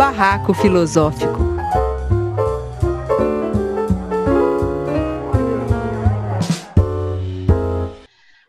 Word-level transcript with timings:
Barraco 0.00 0.54
Filosófico. 0.54 1.38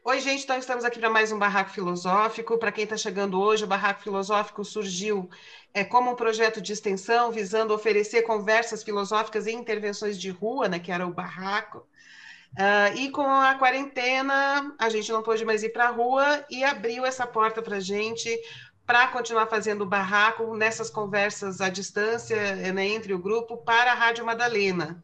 Oi, 0.05 0.19
gente, 0.21 0.43
então 0.43 0.57
estamos 0.57 0.85
aqui 0.85 0.97
para 0.97 1.09
mais 1.09 1.29
um 1.33 1.37
Barraco 1.37 1.71
Filosófico. 1.71 2.57
Para 2.57 2.71
quem 2.71 2.85
está 2.85 2.95
chegando 2.95 3.37
hoje, 3.37 3.65
o 3.65 3.67
Barraco 3.67 4.01
Filosófico 4.01 4.63
surgiu 4.63 5.29
é, 5.73 5.83
como 5.83 6.11
um 6.11 6.15
projeto 6.15 6.61
de 6.61 6.71
extensão 6.71 7.33
visando 7.33 7.73
oferecer 7.73 8.21
conversas 8.21 8.81
filosóficas 8.81 9.45
e 9.45 9.51
intervenções 9.51 10.17
de 10.17 10.29
rua, 10.29 10.69
né, 10.69 10.79
que 10.79 10.89
era 10.89 11.05
o 11.05 11.13
Barraco. 11.13 11.79
Uh, 12.53 12.95
e 12.97 13.11
com 13.11 13.25
a 13.25 13.55
quarentena, 13.55 14.73
a 14.79 14.89
gente 14.89 15.11
não 15.11 15.21
pôde 15.21 15.43
mais 15.43 15.63
ir 15.63 15.69
para 15.69 15.87
a 15.87 15.91
rua 15.91 16.45
e 16.49 16.63
abriu 16.63 17.05
essa 17.05 17.27
porta 17.27 17.61
para 17.61 17.77
a 17.77 17.81
gente 17.81 18.29
para 18.85 19.07
continuar 19.07 19.47
fazendo 19.47 19.85
barraco 19.85 20.55
nessas 20.55 20.89
conversas 20.89 21.61
à 21.61 21.69
distância 21.69 22.55
né, 22.73 22.87
entre 22.87 23.13
o 23.13 23.19
grupo 23.19 23.57
para 23.57 23.91
a 23.91 23.95
Rádio 23.95 24.25
Madalena. 24.25 25.01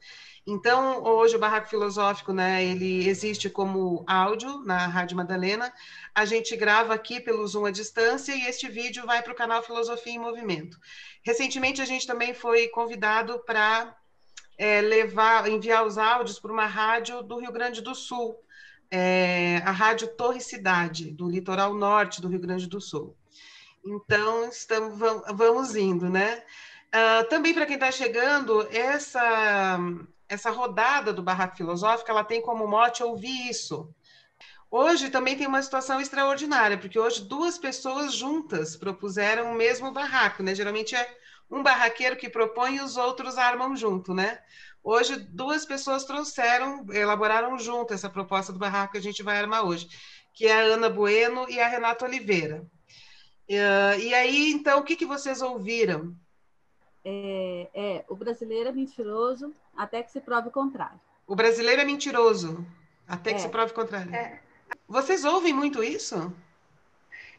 Então, 0.50 1.04
hoje 1.04 1.36
o 1.36 1.40
Barraco 1.40 1.68
Filosófico, 1.68 2.32
né, 2.32 2.64
ele 2.64 3.06
existe 3.08 3.50
como 3.50 4.06
áudio 4.08 4.60
na 4.60 4.88
Rádio 4.88 5.18
Madalena. 5.18 5.74
A 6.16 6.24
gente 6.24 6.56
grava 6.56 6.94
aqui 6.94 7.20
pelo 7.20 7.46
Zoom 7.46 7.66
à 7.66 7.72
distância 7.72 8.34
e 8.34 8.48
este 8.48 8.70
vídeo 8.70 9.06
vai 9.06 9.22
para 9.22 9.34
o 9.34 9.36
canal 9.36 9.62
Filosofia 9.62 10.14
em 10.14 10.20
Movimento. 10.20 10.80
Recentemente, 11.22 11.82
a 11.82 11.86
gente 11.86 12.08
também 12.08 12.34
foi 12.34 12.70
convidado 12.70 13.40
para 13.46 13.94
é, 14.58 14.80
levar, 14.80 15.50
enviar 15.50 15.86
os 15.86 15.98
áudios 15.98 16.40
para 16.40 16.54
uma 16.54 16.66
rádio 16.66 17.22
do 17.22 17.40
Rio 17.40 17.52
Grande 17.52 17.82
do 17.82 17.94
Sul, 17.94 18.40
é, 18.90 19.58
a 19.66 19.72
Rádio 19.72 20.08
Torre 20.16 20.40
Cidade, 20.40 21.12
do 21.12 21.30
litoral 21.30 21.74
norte 21.74 22.22
do 22.22 22.30
Rio 22.30 22.40
Grande 22.40 22.68
do 22.68 22.80
Sul. 22.80 23.18
Então, 23.88 24.50
estamos, 24.50 25.00
vamos 25.34 25.76
indo, 25.76 26.10
né? 26.10 26.44
Uh, 26.88 27.28
também 27.30 27.54
para 27.54 27.66
quem 27.66 27.76
está 27.76 27.90
chegando, 27.90 28.68
essa, 28.70 29.80
essa 30.28 30.52
rodada 30.52 31.14
do 31.14 31.24
Barraco 31.24 31.56
Filosófico, 31.56 32.12
ela 32.12 32.24
tem 32.24 32.42
como 32.42 32.68
mote 32.68 33.02
ouvir 33.02 33.50
isso. 33.50 33.90
Hoje 34.70 35.10
também 35.10 35.38
tem 35.38 35.48
uma 35.48 35.62
situação 35.62 36.02
extraordinária, 36.02 36.78
porque 36.78 37.00
hoje 37.00 37.24
duas 37.24 37.58
pessoas 37.58 38.14
juntas 38.14 38.76
propuseram 38.76 39.52
o 39.52 39.56
mesmo 39.56 39.94
barraco, 39.94 40.44
né? 40.44 40.54
Geralmente 40.54 40.94
é 40.94 41.10
um 41.50 41.64
barraqueiro 41.64 42.18
que 42.18 42.30
propõe 42.30 42.76
e 42.76 42.82
os 42.82 42.98
outros 42.98 43.38
armam 43.38 43.74
junto, 43.74 44.14
né? 44.14 44.40
Hoje, 44.84 45.18
duas 45.18 45.66
pessoas 45.66 46.04
trouxeram, 46.04 46.86
elaboraram 46.92 47.58
junto 47.58 47.94
essa 47.94 48.10
proposta 48.10 48.52
do 48.52 48.60
barraco 48.60 48.94
que 48.94 48.98
a 48.98 49.02
gente 49.02 49.24
vai 49.24 49.38
armar 49.38 49.64
hoje, 49.66 49.88
que 50.34 50.46
é 50.46 50.54
a 50.54 50.74
Ana 50.74 50.90
Bueno 50.90 51.46
e 51.50 51.60
a 51.60 51.68
Renata 51.68 52.06
Oliveira. 52.06 52.66
Uh, 53.50 54.00
e 54.00 54.14
aí, 54.14 54.52
então, 54.52 54.80
o 54.80 54.84
que, 54.84 54.96
que 54.96 55.06
vocês 55.06 55.42
ouviram? 55.42 56.14
É, 57.04 57.70
é, 57.74 58.06
o 58.10 58.16
brasileiro 58.16 58.68
é 58.68 58.72
mentiroso 58.74 59.56
até 59.76 60.04
que 60.04 60.12
se 60.12 60.20
prove 60.20 60.50
o 60.50 60.52
contrário. 60.52 61.00
O 61.26 61.36
brasileiro 61.36 61.82
é 61.82 61.86
mentiroso 61.86 62.66
até 63.08 63.32
que 63.32 63.38
é. 63.38 63.40
se 63.40 63.50
prove 63.50 63.72
o 63.72 63.76
contrário. 63.76 64.14
É. 64.14 64.42
Vocês 64.88 65.24
ouvem 65.24 65.54
muito 65.54 65.82
isso? 65.82 66.34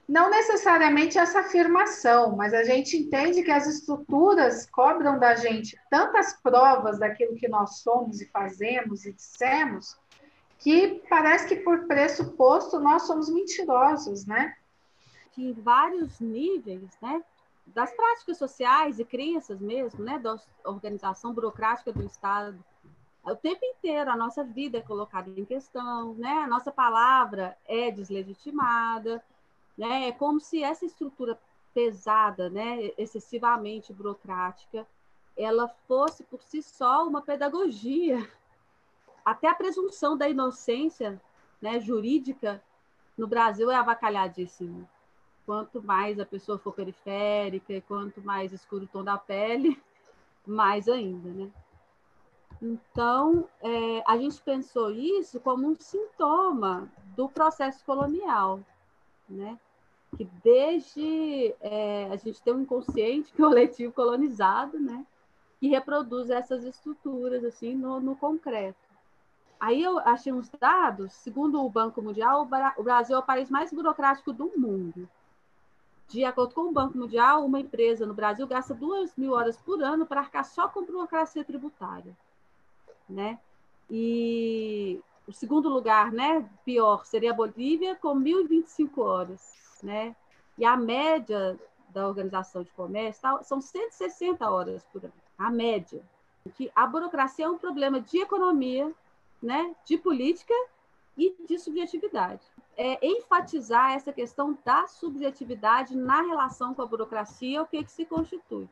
Não 0.09 0.31
necessariamente 0.31 1.19
essa 1.19 1.41
afirmação, 1.41 2.35
mas 2.35 2.55
a 2.55 2.65
gente 2.65 2.97
entende 2.97 3.43
que 3.43 3.51
as 3.51 3.67
estruturas 3.67 4.65
cobram 4.65 5.19
da 5.19 5.35
gente 5.35 5.79
tantas 5.91 6.33
provas 6.41 6.99
daquilo 6.99 7.37
que 7.37 7.47
nós 7.47 7.81
somos 7.81 8.23
e 8.23 8.27
fazemos 8.31 9.05
e 9.05 9.13
dissemos, 9.13 9.99
que 10.59 11.03
parece 11.11 11.47
que 11.47 11.57
por 11.57 11.87
pressuposto 11.87 12.81
nós 12.81 13.03
somos 13.03 13.29
mentirosos, 13.29 14.25
né? 14.25 14.55
Em 15.39 15.53
vários 15.53 16.21
níveis, 16.21 16.97
né? 17.01 17.23
Das 17.67 17.93
práticas 17.93 18.39
sociais 18.39 18.99
e 18.99 19.05
crenças 19.05 19.61
mesmo, 19.61 20.03
né? 20.03 20.19
Da 20.19 20.39
organização 20.65 21.33
burocrática 21.33 21.93
do 21.93 22.03
Estado. 22.03 22.59
O 23.23 23.37
tempo 23.37 23.65
inteiro 23.65 24.11
a 24.11 24.17
nossa 24.17 24.43
vida 24.43 24.79
é 24.79 24.83
colocada 24.83 25.29
em 25.31 25.45
questão, 25.45 26.15
né? 26.15 26.33
A 26.33 26.47
nossa 26.47 26.73
palavra 26.73 27.57
é 27.67 27.91
deslegitimada, 27.91 29.23
né? 29.77 30.09
É 30.09 30.13
como 30.13 30.41
se 30.41 30.63
essa 30.63 30.85
estrutura 30.85 31.39
pesada, 31.79 32.51
né, 32.51 32.91
excessivamente 32.99 33.93
burocrática, 33.93 34.85
ela 35.37 35.69
fosse 35.87 36.25
por 36.25 36.43
si 36.43 36.61
só 36.61 37.07
uma 37.07 37.23
pedagogia. 37.23 38.29
Até 39.25 39.49
a 39.49 39.55
presunção 39.55 40.17
da 40.17 40.29
inocência, 40.29 41.21
né, 41.61 41.79
jurídica 41.79 42.61
no 43.17 43.29
Brasil 43.29 43.71
é 43.71 43.77
avacalhadíssima. 43.77 44.89
Quanto 45.49 45.83
mais 45.83 46.21
a 46.21 46.27
pessoa 46.27 46.59
for 46.59 46.75
periférica, 46.75 47.81
quanto 47.89 48.21
mais 48.21 48.53
escuro 48.53 48.85
o 48.85 48.89
tom 48.89 49.03
da 49.03 49.17
pele, 49.17 49.81
mais 50.47 50.87
ainda, 50.87 51.31
né? 51.31 51.51
Então, 52.61 53.49
é, 53.63 54.03
a 54.07 54.19
gente 54.19 54.43
pensou 54.43 54.91
isso 54.91 55.41
como 55.41 55.67
um 55.67 55.75
sintoma 55.75 56.93
do 57.17 57.31
processo 57.31 57.83
colonial, 57.83 58.61
né? 59.27 59.59
que 60.19 60.29
desde 60.43 61.55
é, 61.63 62.09
a 62.11 62.17
gente 62.17 62.43
tem 62.43 62.53
um 62.53 62.61
inconsciente 62.61 63.33
coletivo 63.33 63.91
colonizado, 63.93 64.79
né, 64.79 65.07
que 65.59 65.69
reproduz 65.69 66.29
essas 66.29 66.63
estruturas 66.63 67.43
assim 67.43 67.75
no, 67.75 68.01
no 68.01 68.15
concreto. 68.15 68.79
Aí 69.59 69.83
eu 69.83 69.99
achei 70.01 70.31
uns 70.31 70.51
dados, 70.61 71.13
segundo 71.15 71.65
o 71.65 71.71
Banco 71.71 72.03
Mundial, 72.03 72.49
o 72.77 72.83
Brasil 72.83 73.17
é 73.17 73.19
o 73.19 73.25
país 73.25 73.51
mais 73.51 73.73
burocrático 73.73 74.31
do 74.31 74.53
mundo. 74.57 75.09
De 76.09 76.25
acordo 76.25 76.55
com 76.55 76.63
o 76.63 76.73
Banco 76.73 76.97
Mundial, 76.97 77.45
uma 77.45 77.61
empresa 77.61 78.07
no 78.07 78.15
Brasil 78.15 78.47
gasta 78.47 78.75
duas 78.75 79.15
mil 79.17 79.33
horas 79.33 79.57
por 79.59 79.83
ano 79.83 80.07
para 80.07 80.21
arcar 80.21 80.45
só 80.45 80.69
com 80.69 80.85
burocracia 80.85 81.45
tributária, 81.45 82.17
né? 83.09 83.39
E 83.91 85.01
o 85.27 85.33
segundo 85.33 85.69
lugar, 85.69 86.11
né, 86.11 86.49
pior, 86.65 87.05
seria 87.05 87.33
a 87.33 87.35
Bolívia, 87.35 87.95
com 87.97 88.15
1.025 88.19 88.99
horas 89.03 89.59
né? 89.83 90.15
E 90.57 90.65
a 90.65 90.77
média 90.77 91.59
da 91.91 92.07
Organização 92.07 92.63
de 92.63 92.71
Comércio 92.73 93.23
tá, 93.23 93.43
são 93.43 93.61
160 93.61 94.49
horas 94.49 94.85
por 94.93 95.05
ano, 95.05 95.13
a 95.39 95.51
média. 95.51 96.03
Que 96.55 96.71
a 96.75 96.87
burocracia 96.87 97.45
é 97.45 97.49
um 97.49 97.59
problema 97.59 98.01
de 98.01 98.19
economia, 98.19 98.93
né, 99.43 99.75
de 99.85 99.99
política 99.99 100.55
e 101.17 101.35
de 101.47 101.59
subjetividade. 101.59 102.43
É 102.79 103.05
enfatizar 103.05 103.93
essa 103.93 104.13
questão 104.13 104.57
da 104.65 104.87
subjetividade 104.87 105.97
na 105.97 106.23
relação 106.23 106.73
com 106.75 106.83
a 106.83 106.87
burocracia, 106.87 107.61
o 107.61 107.67
que, 107.67 107.83
que 107.83 107.91
se 107.91 108.07
constitui. 108.07 108.69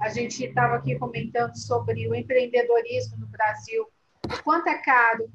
A 0.00 0.08
gente 0.08 0.44
estava 0.44 0.76
aqui 0.76 0.96
comentando 0.96 1.56
sobre 1.56 2.08
o 2.08 2.14
empreendedorismo 2.14 3.16
no 3.16 3.26
Brasil, 3.26 3.88
o 4.24 4.42
quanto 4.44 4.68
é 4.68 4.78
caro, 4.78 5.28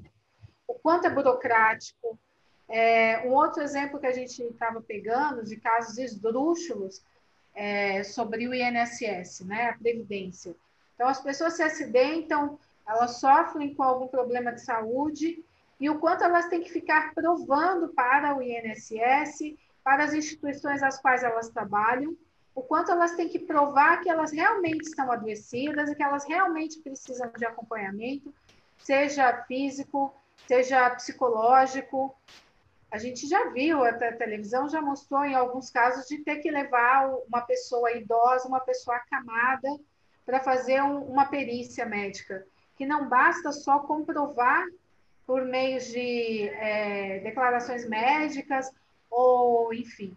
o 0.68 0.74
quanto 0.76 1.06
é 1.06 1.10
burocrático, 1.10 2.18
é, 2.70 3.28
um 3.28 3.34
outro 3.34 3.62
exemplo 3.62 4.00
que 4.00 4.08
a 4.08 4.12
gente 4.12 4.42
estava 4.42 4.82
pegando 4.82 5.44
de 5.44 5.58
casos 5.58 5.98
esdrúxulos 5.98 7.04
é, 7.54 8.04
sobre 8.04 8.48
o 8.48 8.54
INSS, 8.54 9.42
né, 9.46 9.70
a 9.70 9.78
Previdência. 9.78 10.56
Então, 10.96 11.08
as 11.08 11.22
pessoas 11.22 11.54
se 11.54 11.64
acidentam, 11.64 12.58
elas 12.88 13.20
sofrem 13.20 13.74
com 13.74 13.84
algum 13.84 14.08
problema 14.08 14.52
de 14.52 14.62
saúde, 14.62 15.44
e 15.80 15.90
o 15.90 16.00
quanto 16.00 16.24
elas 16.24 16.48
têm 16.48 16.62
que 16.62 16.72
ficar 16.72 17.14
provando 17.14 17.90
para 17.90 18.36
o 18.36 18.42
INSS, 18.42 19.56
para 19.84 20.06
as 20.06 20.14
instituições 20.14 20.82
às 20.82 21.00
quais 21.00 21.24
elas 21.24 21.50
trabalham, 21.50 22.16
o 22.56 22.62
quanto 22.62 22.92
elas 22.92 23.16
têm 23.16 23.28
que 23.28 23.40
provar 23.40 24.02
que 24.02 24.10
elas 24.10 24.32
realmente 24.32 24.84
estão 24.84 25.12
adoecidas 25.12 25.90
e 25.90 25.96
que 25.96 26.04
elas 26.04 26.24
realmente 26.26 26.80
precisam 26.80 27.32
de 27.36 27.46
acompanhamento, 27.46 28.34
seja 28.78 29.44
físico, 29.46 30.14
seja 30.48 30.90
psicológico, 30.92 32.16
a 32.92 33.00
gente 33.00 33.28
já 33.28 33.50
viu, 33.50 33.84
até 33.84 34.10
a 34.10 34.16
televisão 34.16 34.70
já 34.70 34.80
mostrou 34.80 35.26
em 35.26 35.34
alguns 35.34 35.72
casos 35.72 36.08
de 36.08 36.20
ter 36.20 36.38
que 36.38 36.52
levar 36.52 37.10
uma 37.28 37.42
pessoa 37.42 37.92
idosa, 37.92 38.48
uma 38.48 38.60
pessoa 38.60 38.98
acamada, 38.98 39.68
para 40.24 40.40
fazer 40.40 40.82
um, 40.84 41.00
uma 41.00 41.26
perícia 41.26 41.88
médica, 41.88 42.46
que 42.76 42.86
não 42.86 43.10
basta 43.10 43.52
só 43.52 43.80
comprovar 43.80 44.64
por 45.26 45.46
meio 45.46 45.80
de 45.80 46.50
é, 46.50 47.20
declarações 47.20 47.88
médicas 47.88 48.72
ou, 49.10 49.74
enfim, 49.74 50.16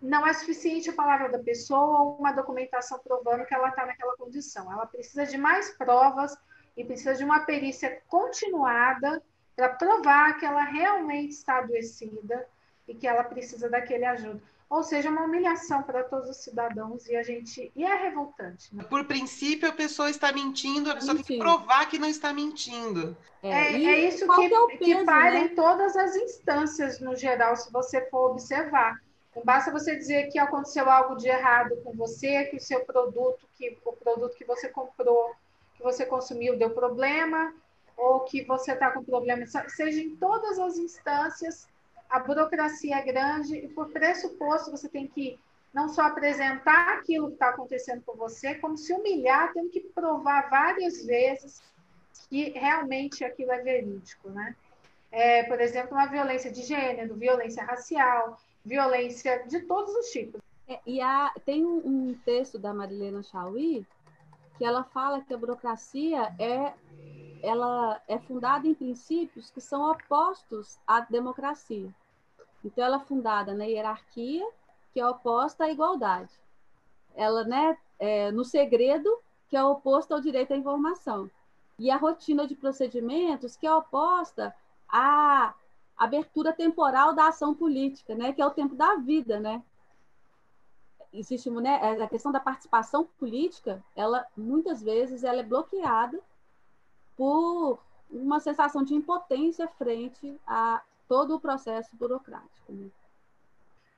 não 0.00 0.26
é 0.26 0.32
suficiente 0.32 0.90
a 0.90 0.94
palavra 0.94 1.28
da 1.30 1.38
pessoa 1.38 2.02
ou 2.02 2.16
uma 2.16 2.32
documentação 2.32 2.98
provando 2.98 3.46
que 3.46 3.54
ela 3.54 3.68
está 3.68 3.86
naquela 3.86 4.16
condição. 4.16 4.70
Ela 4.70 4.86
precisa 4.86 5.26
de 5.26 5.36
mais 5.36 5.70
provas 5.76 6.36
e 6.76 6.84
precisa 6.84 7.14
de 7.14 7.24
uma 7.24 7.40
perícia 7.40 8.00
continuada 8.08 9.22
para 9.56 9.70
provar 9.70 10.38
que 10.38 10.46
ela 10.46 10.62
realmente 10.62 11.32
está 11.32 11.58
adoecida 11.58 12.46
e 12.86 12.94
que 12.94 13.06
ela 13.06 13.24
precisa 13.24 13.68
daquele 13.68 14.04
ajuda. 14.04 14.40
Ou 14.70 14.84
seja, 14.84 15.10
uma 15.10 15.24
humilhação 15.24 15.82
para 15.82 16.04
todos 16.04 16.30
os 16.30 16.36
cidadãos 16.36 17.04
e 17.08 17.16
a 17.16 17.24
gente 17.24 17.72
e 17.74 17.84
é 17.84 17.92
revoltante. 17.92 18.72
Né? 18.72 18.84
Por 18.84 19.04
princípio, 19.04 19.68
a 19.68 19.72
pessoa 19.72 20.08
está 20.08 20.32
mentindo, 20.32 20.92
a 20.92 20.94
pessoa 20.94 21.16
tem 21.16 21.24
que 21.24 21.38
provar 21.38 21.86
que 21.86 21.98
não 21.98 22.08
está 22.08 22.32
mentindo. 22.32 23.16
É, 23.42 23.48
é, 23.50 23.84
é 23.84 24.08
isso 24.08 24.32
que, 24.32 24.44
é 24.44 24.48
peso, 24.48 24.78
que 24.78 25.04
faz 25.04 25.34
né? 25.34 25.40
em 25.40 25.54
todas 25.56 25.96
as 25.96 26.14
instâncias, 26.14 27.00
no 27.00 27.16
geral, 27.16 27.56
se 27.56 27.72
você 27.72 28.08
for 28.10 28.30
observar. 28.30 28.96
Não 29.34 29.42
basta 29.44 29.72
você 29.72 29.96
dizer 29.96 30.28
que 30.28 30.38
aconteceu 30.38 30.88
algo 30.88 31.16
de 31.16 31.26
errado 31.26 31.76
com 31.82 31.92
você, 31.92 32.44
que 32.44 32.56
o 32.56 32.60
seu 32.60 32.84
produto, 32.84 33.48
que 33.56 33.76
o 33.84 33.92
produto 33.92 34.36
que 34.36 34.44
você 34.44 34.68
comprou, 34.68 35.32
que 35.74 35.82
você 35.82 36.06
consumiu 36.06 36.56
deu 36.56 36.70
problema, 36.70 37.52
ou 37.96 38.20
que 38.20 38.44
você 38.44 38.72
está 38.72 38.92
com 38.92 39.02
problema, 39.02 39.44
seja 39.68 40.00
em 40.00 40.14
todas 40.14 40.60
as 40.60 40.78
instâncias, 40.78 41.68
a 42.10 42.18
burocracia 42.18 42.96
é 42.96 43.02
grande 43.02 43.56
e 43.56 43.68
por 43.68 43.90
pressuposto 43.90 44.70
você 44.70 44.88
tem 44.88 45.06
que 45.06 45.38
não 45.72 45.88
só 45.88 46.02
apresentar 46.02 46.98
aquilo 46.98 47.28
que 47.28 47.34
está 47.34 47.50
acontecendo 47.50 48.02
com 48.04 48.16
você, 48.16 48.56
como 48.56 48.76
se 48.76 48.92
humilhar, 48.92 49.52
tendo 49.52 49.70
que 49.70 49.80
provar 49.80 50.50
várias 50.50 51.06
vezes 51.06 51.62
que 52.28 52.50
realmente 52.50 53.24
aquilo 53.24 53.52
é 53.52 53.62
verídico, 53.62 54.28
né? 54.30 54.56
É, 55.12 55.44
por 55.44 55.60
exemplo, 55.60 55.92
uma 55.92 56.06
violência 56.06 56.50
de 56.50 56.62
gênero, 56.62 57.14
violência 57.14 57.64
racial, 57.64 58.40
violência 58.64 59.44
de 59.46 59.60
todos 59.60 59.94
os 59.94 60.06
tipos. 60.10 60.40
É, 60.68 60.78
e 60.86 61.00
há, 61.00 61.32
tem 61.44 61.64
um, 61.64 61.78
um, 61.84 62.14
texto 62.24 62.58
da 62.58 62.72
Marilena 62.72 63.22
Chauí 63.22 63.84
que 64.56 64.64
ela 64.64 64.84
fala 64.84 65.20
que 65.20 65.32
a 65.32 65.38
burocracia 65.38 66.32
é 66.38 66.72
ela 67.42 68.00
é 68.06 68.18
fundada 68.18 68.66
em 68.66 68.74
princípios 68.74 69.50
que 69.50 69.60
são 69.60 69.90
opostos 69.90 70.78
à 70.86 71.00
democracia. 71.00 71.94
Então, 72.64 72.84
ela 72.84 72.96
é 72.96 73.00
fundada 73.00 73.54
na 73.54 73.64
hierarquia, 73.64 74.46
que 74.92 75.00
é 75.00 75.06
oposta 75.06 75.64
à 75.64 75.70
igualdade. 75.70 76.32
Ela, 77.14 77.44
né, 77.44 77.78
é, 77.98 78.30
no 78.30 78.44
segredo, 78.44 79.18
que 79.48 79.56
é 79.56 79.64
oposto 79.64 80.12
ao 80.12 80.20
direito 80.20 80.52
à 80.52 80.56
informação. 80.56 81.30
E 81.78 81.90
a 81.90 81.96
rotina 81.96 82.46
de 82.46 82.54
procedimentos, 82.54 83.56
que 83.56 83.66
é 83.66 83.74
oposta 83.74 84.54
à 84.88 85.54
abertura 85.96 86.52
temporal 86.52 87.14
da 87.14 87.28
ação 87.28 87.54
política, 87.54 88.14
né, 88.14 88.32
que 88.32 88.40
é 88.40 88.46
o 88.46 88.50
tempo 88.50 88.74
da 88.74 88.96
vida, 88.96 89.40
né? 89.40 89.62
Existe 91.12 91.50
né, 91.50 92.00
a 92.00 92.06
questão 92.06 92.30
da 92.30 92.38
participação 92.38 93.04
política, 93.18 93.82
ela 93.96 94.24
muitas 94.36 94.80
vezes 94.80 95.24
ela 95.24 95.40
é 95.40 95.42
bloqueada 95.42 96.22
por 97.20 97.78
uma 98.10 98.40
sensação 98.40 98.82
de 98.82 98.94
impotência 98.94 99.68
frente 99.68 100.40
a 100.46 100.80
todo 101.06 101.36
o 101.36 101.40
processo 101.40 101.94
burocrático. 101.94 102.72
Né? 102.72 102.88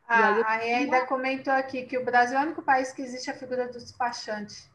Ah, 0.08 0.38
eu... 0.38 0.44
aí 0.44 0.74
ainda 0.74 1.06
comentou 1.06 1.52
aqui 1.52 1.84
que 1.84 1.96
o 1.96 2.04
Brasil 2.04 2.36
é 2.36 2.40
o 2.40 2.46
único 2.46 2.62
país 2.62 2.92
que 2.92 3.00
existe 3.00 3.30
a 3.30 3.34
figura 3.34 3.68
do 3.68 3.78
despachante. 3.78 4.68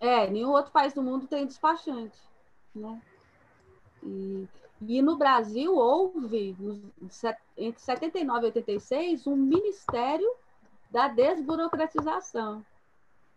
É, 0.00 0.26
nenhum 0.30 0.52
outro 0.52 0.72
país 0.72 0.94
do 0.94 1.02
mundo 1.02 1.26
tem 1.26 1.44
despachante. 1.44 2.18
Né? 2.74 3.02
E, 4.02 4.48
e 4.80 5.02
no 5.02 5.18
Brasil 5.18 5.76
houve, 5.76 6.56
entre 7.58 7.82
79 7.82 8.46
e 8.46 8.46
86, 8.46 9.26
um 9.26 9.36
Ministério 9.36 10.34
da 10.90 11.08
Desburocratização, 11.08 12.64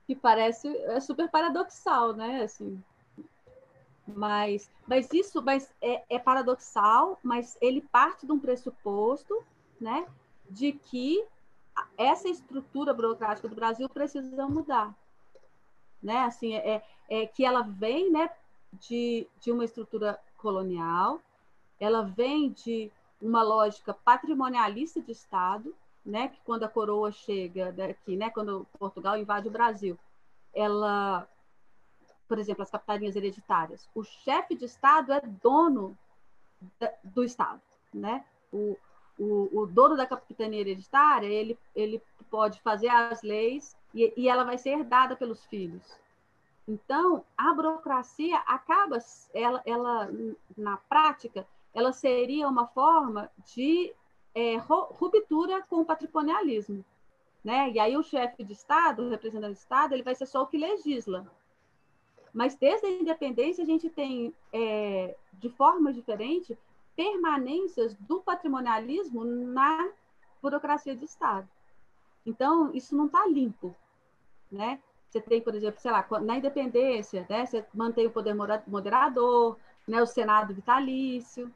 que 0.07 0.15
parece 0.15 0.73
é 0.85 1.01
super 1.01 1.29
paradoxal, 1.29 2.13
né? 2.13 2.43
Assim, 2.43 2.81
mas, 4.07 4.69
mas 4.87 5.11
isso 5.13 5.41
mas 5.41 5.73
é, 5.81 6.03
é 6.09 6.19
paradoxal, 6.19 7.19
mas 7.23 7.57
ele 7.61 7.81
parte 7.81 8.25
de 8.25 8.31
um 8.31 8.39
pressuposto 8.39 9.43
né, 9.79 10.05
de 10.49 10.73
que 10.73 11.23
essa 11.97 12.27
estrutura 12.27 12.93
burocrática 12.93 13.47
do 13.47 13.55
Brasil 13.55 13.87
precisa 13.89 14.47
mudar. 14.47 14.93
Né? 16.01 16.19
Assim, 16.19 16.55
é, 16.55 16.83
é 17.09 17.25
que 17.25 17.45
ela 17.45 17.61
vem 17.61 18.11
né, 18.11 18.29
de, 18.73 19.27
de 19.39 19.51
uma 19.51 19.63
estrutura 19.63 20.19
colonial, 20.37 21.21
ela 21.79 22.03
vem 22.03 22.51
de 22.51 22.91
uma 23.21 23.41
lógica 23.41 23.93
patrimonialista 23.93 25.01
de 25.01 25.11
Estado, 25.11 25.73
né, 26.05 26.27
que 26.27 26.41
quando 26.43 26.63
a 26.63 26.67
coroa 26.67 27.11
chega 27.13 27.71
daqui, 27.71 28.17
né, 28.17 28.29
quando 28.29 28.67
Portugal 28.77 29.17
invade 29.17 29.47
o 29.47 29.51
Brasil, 29.51 29.97
ela 30.53 31.27
por 32.33 32.39
exemplo, 32.39 32.63
as 32.63 32.71
capitanias 32.71 33.15
hereditárias. 33.15 33.87
O 33.93 34.03
chefe 34.03 34.55
de 34.55 34.65
Estado 34.65 35.13
é 35.13 35.21
dono 35.21 35.95
do 37.03 37.23
Estado, 37.23 37.61
né? 37.93 38.25
O, 38.51 38.75
o, 39.19 39.59
o, 39.61 39.67
dono 39.67 39.95
da 39.95 40.07
capitania 40.07 40.61
hereditária, 40.61 41.27
ele, 41.27 41.59
ele 41.75 42.01
pode 42.31 42.59
fazer 42.61 42.89
as 42.89 43.21
leis 43.21 43.77
e, 43.93 44.11
e 44.17 44.27
ela 44.27 44.43
vai 44.43 44.57
ser 44.57 44.71
herdada 44.71 45.15
pelos 45.15 45.45
filhos. 45.45 45.83
Então, 46.67 47.23
a 47.37 47.53
burocracia 47.53 48.37
acaba, 48.47 48.97
ela, 49.31 49.61
ela 49.63 50.09
na 50.57 50.77
prática, 50.77 51.45
ela 51.71 51.93
seria 51.93 52.47
uma 52.47 52.65
forma 52.65 53.29
de 53.53 53.93
é, 54.33 54.55
ruptura 54.57 55.61
com 55.69 55.81
o 55.81 55.85
patrimonialismo. 55.85 56.83
Né? 57.43 57.69
E 57.69 57.79
aí 57.79 57.95
o 57.95 58.01
chefe 58.01 58.43
de 58.43 58.53
Estado, 58.53 59.03
o 59.03 59.09
representante 59.09 59.53
do 59.53 59.59
Estado, 59.59 59.93
ele 59.93 60.01
vai 60.01 60.15
ser 60.15 60.25
só 60.25 60.41
o 60.41 60.47
que 60.47 60.57
legisla. 60.57 61.31
Mas 62.33 62.55
desde 62.55 62.87
a 62.87 62.89
independência, 62.89 63.63
a 63.63 63.67
gente 63.67 63.89
tem, 63.89 64.33
é, 64.51 65.15
de 65.33 65.49
forma 65.49 65.93
diferente, 65.93 66.57
permanências 66.95 67.93
do 67.95 68.21
patrimonialismo 68.21 69.23
na 69.23 69.89
burocracia 70.41 70.95
de 70.95 71.05
Estado. 71.05 71.47
Então, 72.25 72.73
isso 72.73 72.95
não 72.95 73.05
está 73.05 73.25
limpo. 73.27 73.75
Né? 74.51 74.79
Você 75.09 75.21
tem, 75.21 75.41
por 75.41 75.53
exemplo, 75.53 75.79
sei 75.79 75.91
lá, 75.91 76.05
na 76.21 76.37
independência, 76.37 77.25
né, 77.29 77.45
você 77.45 77.63
mantém 77.73 78.07
o 78.07 78.11
poder 78.11 78.33
moderador, 78.67 79.57
né, 79.87 80.01
o 80.01 80.07
Senado 80.07 80.53
vitalício. 80.53 81.53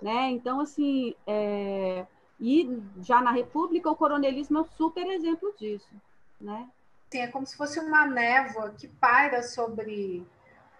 Né? 0.00 0.30
Então, 0.30 0.60
assim, 0.60 1.14
é... 1.26 2.06
e 2.38 2.80
já 3.00 3.20
na 3.20 3.32
República, 3.32 3.90
o 3.90 3.96
coronelismo 3.96 4.58
é 4.58 4.60
um 4.60 4.64
super 4.64 5.06
exemplo 5.08 5.52
disso. 5.58 5.92
Né? 6.40 6.70
Assim, 7.08 7.20
é 7.22 7.26
como 7.26 7.46
se 7.46 7.56
fosse 7.56 7.80
uma 7.80 8.06
névoa 8.06 8.74
que 8.76 8.86
paira 8.86 9.42
sobre 9.42 10.26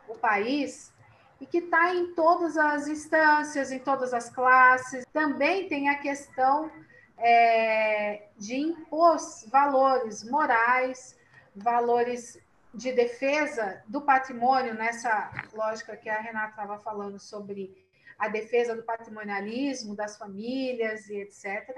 o 0.06 0.14
país 0.14 0.92
e 1.40 1.46
que 1.46 1.58
está 1.58 1.94
em 1.94 2.14
todas 2.14 2.58
as 2.58 2.86
instâncias, 2.86 3.72
em 3.72 3.78
todas 3.78 4.12
as 4.12 4.28
classes. 4.28 5.06
Também 5.10 5.68
tem 5.68 5.88
a 5.88 5.96
questão 5.96 6.70
é, 7.16 8.28
de 8.36 8.56
impor 8.56 9.16
valores 9.50 10.22
morais, 10.22 11.16
valores 11.56 12.38
de 12.74 12.92
defesa 12.92 13.82
do 13.88 14.02
patrimônio, 14.02 14.74
nessa 14.74 15.32
lógica 15.54 15.96
que 15.96 16.10
a 16.10 16.20
Renata 16.20 16.50
estava 16.50 16.78
falando 16.78 17.18
sobre 17.18 17.74
a 18.18 18.28
defesa 18.28 18.76
do 18.76 18.82
patrimonialismo, 18.82 19.96
das 19.96 20.18
famílias 20.18 21.08
e 21.08 21.22
etc. 21.22 21.74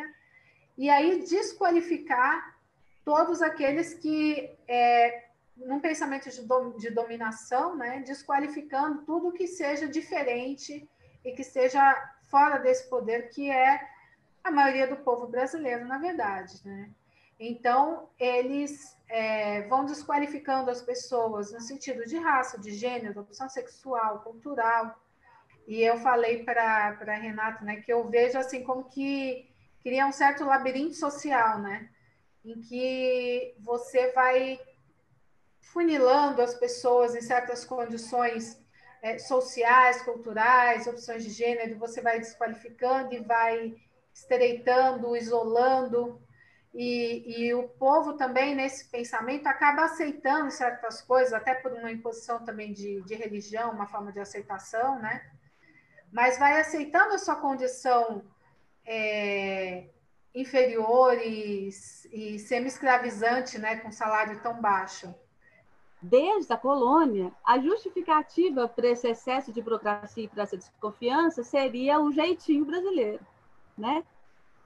E 0.76 0.91
aí 0.91 1.21
desqualificar 1.21 2.60
todos 3.04 3.42
aqueles 3.42 3.95
que, 3.95 4.57
é, 4.69 5.30
num 5.57 5.80
pensamento 5.80 6.28
de, 6.30 6.42
dom, 6.42 6.76
de 6.76 6.90
dominação, 6.90 7.76
né, 7.76 8.00
desqualificando 8.00 9.02
tudo 9.02 9.33
que 9.33 9.47
seja 9.47 9.88
diferente 9.88 10.88
e 11.25 11.33
que 11.33 11.45
seja 11.45 11.83
fora 12.30 12.59
desse 12.59 12.88
poder 12.88 13.28
que 13.30 13.50
é 13.50 13.80
a 14.42 14.50
maioria 14.50 14.87
do 14.87 14.97
povo 14.97 15.26
brasileiro, 15.26 15.87
na 15.87 15.99
verdade, 15.99 16.61
né? 16.64 16.90
Então, 17.38 18.11
eles 18.19 18.97
é, 19.09 19.62
vão 19.62 19.87
desqualificando 19.87 20.71
as 20.71 20.83
pessoas 20.83 21.50
no 21.52 21.61
sentido 21.61 22.04
de 22.04 22.19
raça, 22.19 22.61
de 22.61 22.71
gênero, 22.73 23.21
opção 23.21 23.49
sexual, 23.49 24.21
cultural. 24.21 24.95
E 25.66 25.80
eu 25.83 25.97
falei 25.99 26.45
para 26.45 26.99
a 27.00 27.14
Renata 27.14 27.64
né, 27.64 27.76
que 27.76 27.90
eu 27.90 28.07
vejo 28.09 28.37
assim 28.37 28.62
como 28.62 28.85
que 28.85 29.49
cria 29.83 30.07
um 30.07 30.12
certo 30.12 30.45
labirinto 30.45 30.95
social, 30.95 31.59
né? 31.59 31.88
Em 32.44 32.61
que 32.61 33.54
você 33.59 34.12
vai 34.12 34.61
funilando 35.61 36.42
as 36.42 36.54
pessoas 36.54 37.14
em 37.14 37.20
certas 37.20 37.64
condições 37.64 38.61
é, 39.02 39.18
sociais, 39.18 40.02
culturais, 40.02 40.87
opções 40.87 41.25
de 41.25 41.30
gênero, 41.30 41.78
você 41.78 42.00
vai 42.00 42.18
desqualificando 42.18 43.14
e 43.14 43.20
vai 43.20 43.75
estreitando, 44.12 45.16
isolando, 45.16 46.20
e, 46.73 47.47
e, 47.47 47.54
o 47.54 47.68
povo 47.68 48.16
também, 48.16 48.54
nesse 48.54 48.88
pensamento, 48.88 49.47
acaba 49.49 49.85
aceitando 49.85 50.50
certas 50.52 51.02
coisas, 51.02 51.32
até 51.32 51.54
por 51.54 51.73
uma 51.73 51.90
imposição 51.90 52.44
também 52.44 52.73
de, 52.73 53.02
de 53.02 53.14
religião, 53.16 53.73
uma 53.73 53.88
forma 53.88 54.12
de 54.12 54.20
aceitação, 54.20 55.00
né? 55.00 55.32
Mas 56.12 56.38
vai 56.38 56.61
aceitando 56.61 57.14
a 57.14 57.18
sua 57.18 57.37
condição 57.37 58.25
é, 58.87 59.88
inferiores 60.34 62.04
e 62.12 62.38
semi-escravizante, 62.38 63.58
né, 63.58 63.76
com 63.76 63.90
salário 63.90 64.40
tão 64.40 64.60
baixo. 64.60 65.12
Desde 66.02 66.52
a 66.52 66.56
colônia, 66.56 67.30
a 67.44 67.58
justificativa 67.58 68.66
para 68.66 68.88
esse 68.88 69.08
excesso 69.08 69.52
de 69.52 69.60
burocracia 69.60 70.25
e 70.25 70.28
para 70.28 70.44
essa 70.44 70.56
desconfiança 70.56 71.42
seria 71.42 72.00
o 72.00 72.10
jeitinho 72.10 72.64
brasileiro, 72.64 73.20
né? 73.76 74.02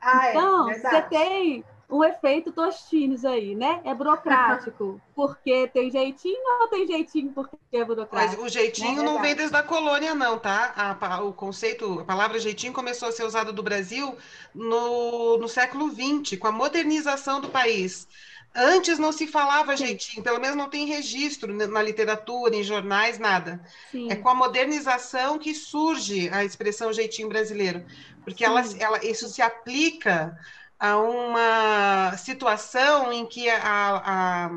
Ah, 0.01 0.29
é, 0.29 0.31
então, 0.31 0.71
é, 0.71 0.75
você 0.75 1.03
tem 1.03 1.65
um 1.95 2.03
efeito 2.03 2.51
Tostines 2.51 3.25
aí, 3.25 3.55
né? 3.55 3.81
É 3.85 3.95
burocrático 3.95 5.01
porque 5.15 5.69
tem 5.69 5.91
jeitinho 5.91 6.41
ou 6.61 6.69
tem 6.69 6.87
jeitinho 6.87 7.31
porque 7.33 7.57
é 7.73 7.85
burocrático? 7.85 8.43
Mas 8.43 8.51
o 8.51 8.53
jeitinho 8.53 8.97
né? 8.97 9.03
não 9.03 9.23
vem 9.23 9.35
desde 9.35 9.57
a 9.57 9.63
colônia, 9.63 10.15
não, 10.15 10.39
tá? 10.39 10.73
A, 10.77 11.23
o 11.23 11.33
conceito, 11.33 12.01
a 12.01 12.05
palavra 12.05 12.41
jeitinho 12.41 12.73
começou 12.73 13.09
a 13.09 13.13
ser 13.13 13.23
usada 13.23 13.53
do 13.53 13.63
Brasil 13.63 14.17
no, 14.53 15.39
no 15.39 15.49
século 15.49 15.89
XX, 15.89 16.37
com 16.39 16.49
a 16.49 16.53
modernização 16.53 17.41
do 17.41 17.49
país. 17.49 18.09
Antes 18.57 18.99
não 18.99 19.11
se 19.11 19.27
falava 19.27 19.77
Sim. 19.77 19.87
jeitinho, 19.87 20.23
pelo 20.23 20.41
menos 20.41 20.57
não 20.57 20.69
tem 20.69 20.87
registro 20.87 21.53
na 21.53 21.83
literatura, 21.83 22.55
em 22.55 22.63
jornais, 22.63 23.19
nada. 23.19 23.61
Sim. 23.91 24.11
É 24.11 24.17
com 24.17 24.29
a 24.29 24.35
modernização 24.35 25.39
que 25.39 25.55
surge 25.55 26.29
a 26.31 26.45
expressão 26.45 26.93
jeitinho 26.93 27.29
brasileiro, 27.29 27.85
porque 28.23 28.45
ela, 28.45 28.63
ela, 28.79 29.05
isso 29.05 29.29
se 29.29 29.43
aplica 29.43 30.39
a 30.85 30.99
uma 30.99 32.15
situação 32.19 33.11
em 33.11 33.25
que 33.25 33.49
a, 33.49 34.51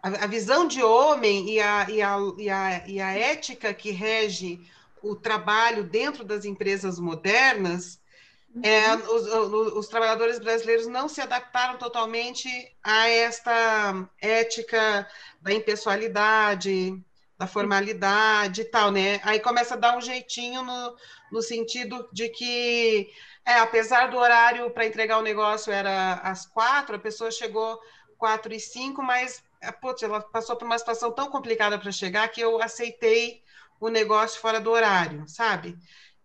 a, 0.00 0.08
a, 0.22 0.26
visão 0.28 0.68
de 0.68 0.80
homem 0.80 1.50
e 1.50 1.60
a, 1.60 1.90
e, 1.90 2.00
a, 2.00 2.16
e, 2.38 2.48
a, 2.48 2.88
e 2.88 3.00
a 3.00 3.12
ética 3.12 3.74
que 3.74 3.90
rege 3.90 4.60
o 5.02 5.16
trabalho 5.16 5.82
dentro 5.82 6.22
das 6.22 6.44
empresas 6.44 7.00
modernas, 7.00 8.00
é, 8.62 8.94
uhum. 8.94 9.16
os, 9.16 9.26
os, 9.26 9.72
os, 9.78 9.88
trabalhadores 9.88 10.38
brasileiros 10.38 10.86
não 10.86 11.08
se 11.08 11.20
adaptaram 11.20 11.76
totalmente 11.76 12.48
a 12.80 13.08
esta 13.08 14.08
ética 14.20 15.08
da 15.40 15.52
impessoalidade, 15.52 17.02
da 17.36 17.48
formalidade 17.48 18.60
e 18.60 18.64
tal, 18.64 18.92
né? 18.92 19.20
Aí 19.24 19.40
começa 19.40 19.74
a 19.74 19.78
dar 19.78 19.96
um 19.96 20.00
jeitinho 20.00 20.62
no, 20.62 20.96
no 21.32 21.42
sentido 21.42 22.08
de 22.12 22.28
que 22.28 23.10
é, 23.44 23.58
apesar 23.58 24.10
do 24.10 24.16
horário 24.16 24.70
para 24.70 24.86
entregar 24.86 25.18
o 25.18 25.22
negócio 25.22 25.72
era 25.72 26.14
às 26.14 26.46
quatro, 26.46 26.96
a 26.96 26.98
pessoa 26.98 27.30
chegou 27.30 27.80
quatro 28.16 28.52
e 28.52 28.60
cinco, 28.60 29.02
mas 29.02 29.42
putz, 29.80 30.02
ela 30.02 30.20
passou 30.20 30.56
por 30.56 30.64
uma 30.64 30.78
situação 30.78 31.12
tão 31.12 31.28
complicada 31.28 31.78
para 31.78 31.92
chegar 31.92 32.28
que 32.28 32.40
eu 32.40 32.60
aceitei 32.62 33.42
o 33.80 33.88
negócio 33.88 34.40
fora 34.40 34.60
do 34.60 34.70
horário, 34.70 35.28
sabe? 35.28 35.76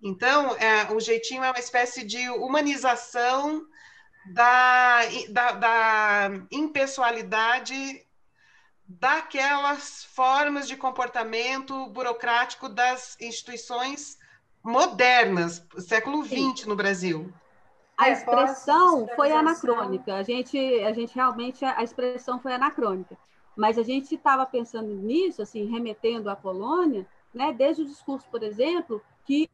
Então, 0.02 0.56
é, 0.58 0.92
o 0.92 1.00
jeitinho 1.00 1.44
é 1.44 1.50
uma 1.50 1.60
espécie 1.60 2.04
de 2.04 2.30
humanização 2.30 3.66
da, 4.34 5.00
da, 5.30 5.52
da 5.54 6.30
impessoalidade 6.52 8.06
daquelas 8.88 10.04
formas 10.06 10.68
de 10.68 10.78
comportamento 10.78 11.88
burocrático 11.88 12.70
das 12.70 13.18
instituições 13.20 14.17
modernas, 14.68 15.66
século 15.80 16.24
XX 16.26 16.66
no 16.66 16.76
Brasil. 16.76 17.32
A 17.98 18.10
é, 18.10 18.12
expressão 18.12 19.08
foi 19.16 19.32
anacrônica. 19.32 20.14
A 20.14 20.24
gente, 20.24 20.58
a 20.58 20.92
gente 20.92 21.16
realmente 21.16 21.64
a 21.64 21.82
expressão 21.82 22.38
foi 22.40 22.54
anacrônica. 22.54 23.18
Mas 23.56 23.78
a 23.78 23.84
gente 23.84 24.14
estava 24.14 24.46
pensando 24.46 24.94
nisso, 24.94 25.42
assim, 25.42 25.66
remetendo 25.66 26.30
à 26.30 26.36
colônia, 26.36 27.08
né? 27.34 27.54
Desde 27.54 27.82
o 27.82 27.86
discurso, 27.86 28.28
por 28.30 28.44
exemplo, 28.44 29.02
que 29.26 29.50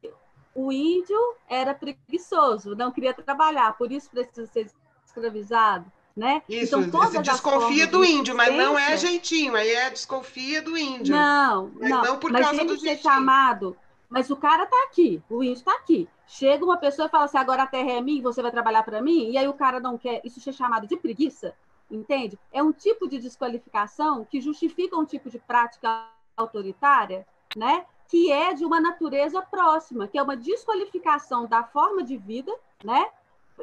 o 0.55 0.71
índio 0.71 1.17
era 1.47 1.73
preguiçoso, 1.73 2.75
não 2.75 2.91
queria 2.91 3.13
trabalhar, 3.13 3.77
por 3.77 3.91
isso 3.91 4.09
precisa 4.09 4.45
ser 4.47 4.69
escravizado. 5.05 5.85
Né? 6.15 6.43
Isso, 6.47 6.77
então, 6.77 6.91
todas 6.91 7.23
desconfia 7.23 7.87
do 7.87 8.05
índio, 8.05 8.35
mas 8.35 8.53
não 8.53 8.77
é 8.77 8.95
jeitinho, 8.95 9.55
aí 9.55 9.71
é 9.71 9.89
desconfia 9.89 10.61
do 10.61 10.77
índio. 10.77 11.15
Não, 11.15 11.71
mas 11.73 11.89
não, 11.89 12.03
não 12.03 12.19
por 12.19 12.31
mas 12.31 12.45
causa 12.45 12.63
do 12.63 12.79
ser 12.79 12.99
chamado 12.99 13.75
mas 14.13 14.29
o 14.29 14.35
cara 14.37 14.65
está 14.65 14.83
aqui, 14.83 15.19
o 15.27 15.41
índio 15.41 15.53
está 15.53 15.73
aqui. 15.73 16.07
Chega 16.27 16.63
uma 16.63 16.77
pessoa 16.77 17.07
e 17.07 17.09
fala 17.09 17.23
assim: 17.23 17.39
agora 17.39 17.63
a 17.63 17.67
terra 17.67 17.93
é 17.93 17.99
minha, 17.99 18.21
você 18.21 18.43
vai 18.43 18.51
trabalhar 18.51 18.83
para 18.83 19.01
mim, 19.01 19.31
e 19.31 19.37
aí 19.39 19.47
o 19.47 19.55
cara 19.55 19.79
não 19.79 19.97
quer. 19.97 20.21
Isso 20.23 20.47
é 20.47 20.53
chamado 20.53 20.85
de 20.85 20.95
preguiça, 20.95 21.55
entende? 21.89 22.37
É 22.51 22.61
um 22.61 22.71
tipo 22.71 23.09
de 23.09 23.17
desqualificação 23.17 24.23
que 24.23 24.39
justifica 24.39 24.95
um 24.95 25.03
tipo 25.03 25.31
de 25.31 25.39
prática 25.39 26.07
autoritária, 26.37 27.25
né? 27.55 27.87
Que 28.07 28.31
é 28.31 28.53
de 28.53 28.63
uma 28.63 28.79
natureza 28.79 29.41
próxima, 29.41 30.07
que 30.07 30.19
é 30.19 30.21
uma 30.21 30.37
desqualificação 30.37 31.47
da 31.47 31.63
forma 31.63 32.03
de 32.03 32.15
vida, 32.15 32.55
né? 32.83 33.09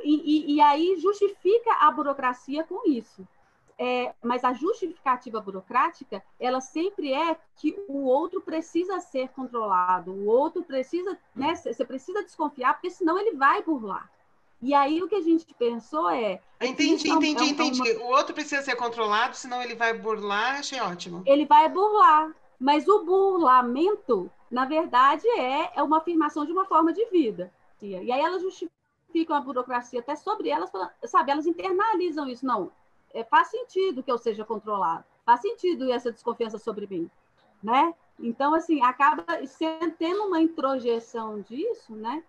E, 0.02 0.52
e, 0.52 0.54
e 0.56 0.60
aí 0.60 0.96
justifica 0.98 1.74
a 1.74 1.92
burocracia 1.92 2.64
com 2.64 2.90
isso 2.90 3.24
é, 3.82 4.14
mas 4.22 4.44
a 4.44 4.52
justificativa 4.52 5.40
burocrática, 5.40 6.22
ela 6.38 6.60
sempre 6.60 7.14
é 7.14 7.34
que 7.56 7.74
o 7.88 8.04
outro 8.04 8.42
precisa 8.42 9.00
ser 9.00 9.30
controlado, 9.30 10.12
o 10.12 10.26
outro 10.26 10.62
precisa, 10.62 11.18
né, 11.34 11.54
você 11.54 11.82
precisa 11.82 12.22
desconfiar, 12.22 12.74
porque 12.74 12.90
senão 12.90 13.18
ele 13.18 13.32
vai 13.32 13.62
burlar. 13.62 14.10
E 14.60 14.74
aí 14.74 15.02
o 15.02 15.08
que 15.08 15.14
a 15.14 15.22
gente 15.22 15.54
pensou 15.54 16.10
é. 16.10 16.42
Entendi, 16.60 17.10
é 17.10 17.14
entendi, 17.14 17.42
é, 17.42 17.46
entendi. 17.46 17.92
Uma... 17.92 18.04
O 18.04 18.08
outro 18.10 18.34
precisa 18.34 18.60
ser 18.60 18.76
controlado, 18.76 19.34
senão 19.34 19.62
ele 19.62 19.74
vai 19.74 19.94
burlar, 19.94 20.58
achei 20.58 20.78
ótimo. 20.78 21.22
Ele 21.24 21.46
vai 21.46 21.66
burlar. 21.70 22.30
Mas 22.58 22.86
o 22.86 23.02
burlamento, 23.02 24.30
na 24.50 24.66
verdade, 24.66 25.26
é, 25.26 25.72
é 25.74 25.82
uma 25.82 25.96
afirmação 25.96 26.44
de 26.44 26.52
uma 26.52 26.66
forma 26.66 26.92
de 26.92 27.02
vida. 27.06 27.50
E 27.80 28.12
aí 28.12 28.20
elas 28.20 28.42
justificam 28.42 29.34
a 29.34 29.40
burocracia 29.40 30.00
até 30.00 30.14
sobre 30.14 30.50
elas, 30.50 30.70
sabe? 31.06 31.30
Elas 31.30 31.46
internalizam 31.46 32.28
isso. 32.28 32.44
Não, 32.44 32.70
é, 33.12 33.24
faz 33.24 33.48
sentido 33.48 34.02
que 34.02 34.10
eu 34.10 34.18
seja 34.18 34.44
controlado, 34.44 35.04
faz 35.24 35.40
sentido 35.40 35.90
essa 35.90 36.12
desconfiança 36.12 36.58
sobre 36.58 36.86
mim, 36.86 37.10
né? 37.62 37.94
Então, 38.18 38.54
assim, 38.54 38.82
acaba 38.82 39.24
tendo 39.98 40.24
uma 40.24 40.40
introjeção 40.40 41.40
disso, 41.40 41.94
né? 41.94 42.22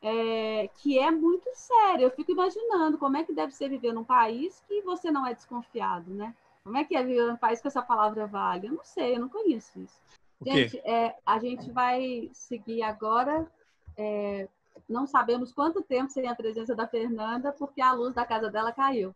É, 0.00 0.70
que 0.78 0.98
é 0.98 1.10
muito 1.10 1.48
sério. 1.54 2.04
Eu 2.04 2.10
fico 2.10 2.32
imaginando 2.32 2.96
como 2.96 3.16
é 3.16 3.24
que 3.24 3.32
deve 3.32 3.52
ser 3.52 3.68
viver 3.68 3.92
num 3.92 4.04
país 4.04 4.62
que 4.66 4.80
você 4.82 5.10
não 5.10 5.26
é 5.26 5.34
desconfiado, 5.34 6.10
né? 6.12 6.34
Como 6.64 6.76
é 6.76 6.84
que 6.84 6.96
é 6.96 7.02
viver 7.02 7.26
num 7.26 7.36
país 7.36 7.60
que 7.60 7.68
essa 7.68 7.82
palavra 7.82 8.26
vale? 8.26 8.68
Eu 8.68 8.72
não 8.72 8.84
sei, 8.84 9.16
eu 9.16 9.20
não 9.20 9.28
conheço 9.28 9.80
isso. 9.80 10.00
Gente, 10.40 10.78
é, 10.78 11.16
a 11.26 11.38
gente 11.38 11.70
vai 11.70 12.30
seguir 12.32 12.82
agora. 12.82 13.50
É, 13.96 14.48
não 14.88 15.06
sabemos 15.06 15.52
quanto 15.52 15.82
tempo 15.82 16.10
sem 16.10 16.28
a 16.28 16.34
presença 16.34 16.74
da 16.74 16.86
Fernanda, 16.86 17.52
porque 17.52 17.80
a 17.80 17.92
luz 17.92 18.14
da 18.14 18.24
casa 18.24 18.50
dela 18.50 18.72
caiu 18.72 19.14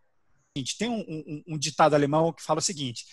tem 0.54 0.88
um, 0.88 1.00
um, 1.00 1.42
um, 1.54 1.58
ditado 1.58 1.94
alemão 1.94 2.32
que 2.32 2.42
fala 2.42 2.58
o 2.58 2.62
seguinte: 2.62 3.06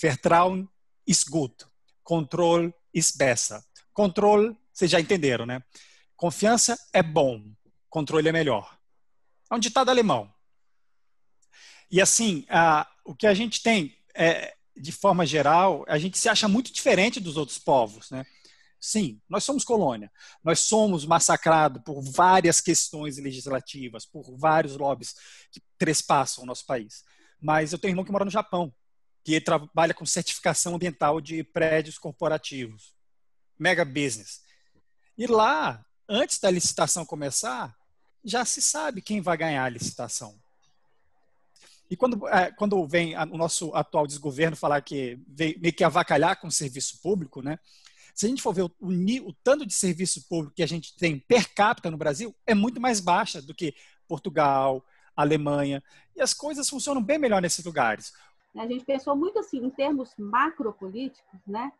Vertrauen 0.00 0.68
ist 1.06 1.28
gut, 1.28 1.64
Control 2.02 2.72
ist 2.92 3.16
besser. 3.16 3.62
Controle, 3.92 4.56
vocês 4.72 4.90
já 4.90 5.00
entenderam, 5.00 5.46
né? 5.46 5.62
Confiança 6.14 6.78
é 6.92 7.02
bom, 7.02 7.42
controle 7.88 8.28
é 8.28 8.32
melhor. 8.32 8.78
É 9.50 9.54
um 9.54 9.58
ditado 9.58 9.90
alemão. 9.90 10.32
E 11.90 12.00
assim, 12.00 12.44
a, 12.48 12.86
o 13.04 13.14
que 13.14 13.26
a 13.26 13.32
gente 13.32 13.62
tem, 13.62 13.96
é, 14.14 14.54
de 14.76 14.92
forma 14.92 15.24
geral, 15.24 15.84
a 15.88 15.98
gente 15.98 16.18
se 16.18 16.28
acha 16.28 16.48
muito 16.48 16.72
diferente 16.72 17.20
dos 17.20 17.36
outros 17.36 17.58
povos, 17.58 18.10
né? 18.10 18.26
Sim, 18.86 19.20
nós 19.28 19.42
somos 19.42 19.64
colônia. 19.64 20.12
Nós 20.44 20.60
somos 20.60 21.04
massacrados 21.04 21.82
por 21.82 22.00
várias 22.00 22.60
questões 22.60 23.18
legislativas, 23.18 24.06
por 24.06 24.22
vários 24.38 24.76
lobbies 24.76 25.16
que 25.50 25.60
trespassam 25.76 26.44
o 26.44 26.46
nosso 26.46 26.64
país. 26.64 27.02
Mas 27.40 27.72
eu 27.72 27.80
tenho 27.80 27.90
um 27.90 27.94
irmão 27.94 28.04
que 28.04 28.12
mora 28.12 28.24
no 28.24 28.30
Japão, 28.30 28.72
que 29.24 29.40
trabalha 29.40 29.92
com 29.92 30.06
certificação 30.06 30.76
ambiental 30.76 31.20
de 31.20 31.42
prédios 31.42 31.98
corporativos. 31.98 32.94
Mega 33.58 33.84
business. 33.84 34.42
E 35.18 35.26
lá, 35.26 35.84
antes 36.08 36.38
da 36.38 36.48
licitação 36.48 37.04
começar, 37.04 37.76
já 38.24 38.44
se 38.44 38.62
sabe 38.62 39.02
quem 39.02 39.20
vai 39.20 39.36
ganhar 39.36 39.64
a 39.64 39.68
licitação. 39.68 40.40
E 41.90 41.96
quando, 41.96 42.28
é, 42.28 42.52
quando 42.52 42.86
vem 42.86 43.18
o 43.18 43.36
nosso 43.36 43.74
atual 43.74 44.06
desgoverno 44.06 44.56
falar 44.56 44.80
que 44.80 45.18
vem 45.26 45.58
meio 45.58 45.74
que 45.74 45.82
avacalhar 45.82 46.38
com 46.40 46.46
o 46.46 46.52
serviço 46.52 47.02
público, 47.02 47.42
né? 47.42 47.58
Se 48.16 48.24
a 48.24 48.28
gente 48.30 48.40
for 48.40 48.54
ver 48.54 48.62
o, 48.62 48.70
o, 48.80 48.88
o 49.28 49.32
tanto 49.44 49.66
de 49.66 49.74
serviço 49.74 50.26
público 50.26 50.54
que 50.56 50.62
a 50.62 50.66
gente 50.66 50.96
tem 50.96 51.18
per 51.18 51.54
capita 51.54 51.90
no 51.90 51.98
Brasil, 51.98 52.34
é 52.46 52.54
muito 52.54 52.80
mais 52.80 52.98
baixa 52.98 53.42
do 53.42 53.54
que 53.54 53.74
Portugal, 54.08 54.82
Alemanha. 55.14 55.84
E 56.16 56.22
as 56.22 56.32
coisas 56.32 56.68
funcionam 56.68 57.02
bem 57.02 57.18
melhor 57.18 57.42
nesses 57.42 57.62
lugares. 57.62 58.14
A 58.56 58.66
gente 58.66 58.86
pensou 58.86 59.14
muito 59.14 59.38
assim, 59.38 59.58
em 59.58 59.68
termos 59.68 60.14
macropolíticos, 60.16 61.40
né? 61.46 61.70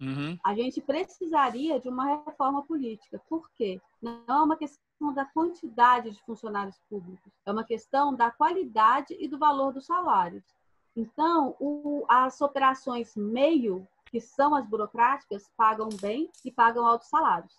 Uhum. 0.00 0.38
A 0.42 0.54
gente 0.54 0.80
precisaria 0.80 1.78
de 1.78 1.90
uma 1.90 2.24
reforma 2.24 2.62
política. 2.62 3.20
Por 3.28 3.50
quê? 3.50 3.78
Não 4.00 4.24
é 4.26 4.42
uma 4.42 4.56
questão 4.56 5.12
da 5.14 5.26
quantidade 5.26 6.10
de 6.10 6.22
funcionários 6.22 6.78
públicos, 6.88 7.30
é 7.44 7.52
uma 7.52 7.64
questão 7.64 8.14
da 8.14 8.30
qualidade 8.30 9.14
e 9.18 9.28
do 9.28 9.38
valor 9.38 9.74
dos 9.74 9.84
salários. 9.84 10.42
Então, 10.96 11.54
o, 11.60 12.06
as 12.08 12.40
operações 12.40 13.14
meio 13.14 13.86
que 14.16 14.20
são 14.22 14.54
as 14.54 14.66
burocráticas, 14.66 15.50
pagam 15.58 15.90
bem 16.00 16.30
e 16.42 16.50
pagam 16.50 16.86
altos 16.86 17.08
salários, 17.08 17.52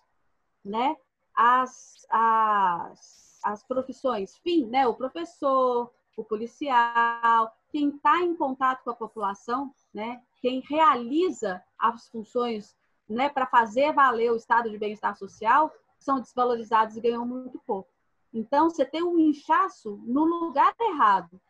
né? 0.64 0.96
As, 1.32 2.04
as, 2.10 3.38
as 3.44 3.62
profissões, 3.62 4.36
fim, 4.38 4.66
né? 4.66 4.84
O 4.88 4.94
professor, 4.94 5.88
o 6.16 6.24
policial, 6.24 7.56
quem 7.68 7.90
está 7.90 8.24
em 8.24 8.34
contato 8.34 8.82
com 8.82 8.90
a 8.90 8.96
população, 8.96 9.72
né? 9.94 10.20
Quem 10.40 10.58
realiza 10.68 11.62
as 11.78 12.08
funções, 12.08 12.76
né? 13.08 13.28
Para 13.28 13.46
fazer 13.46 13.92
valer 13.92 14.32
o 14.32 14.36
estado 14.36 14.68
de 14.68 14.78
bem-estar 14.78 15.16
social, 15.16 15.72
são 15.96 16.18
desvalorizados 16.18 16.96
e 16.96 17.00
ganham 17.00 17.24
muito 17.24 17.60
pouco. 17.60 17.88
Então, 18.34 18.68
você 18.68 18.84
tem 18.84 19.04
um 19.04 19.16
inchaço 19.16 20.02
no 20.04 20.24
lugar 20.24 20.74
errado. 20.80 21.40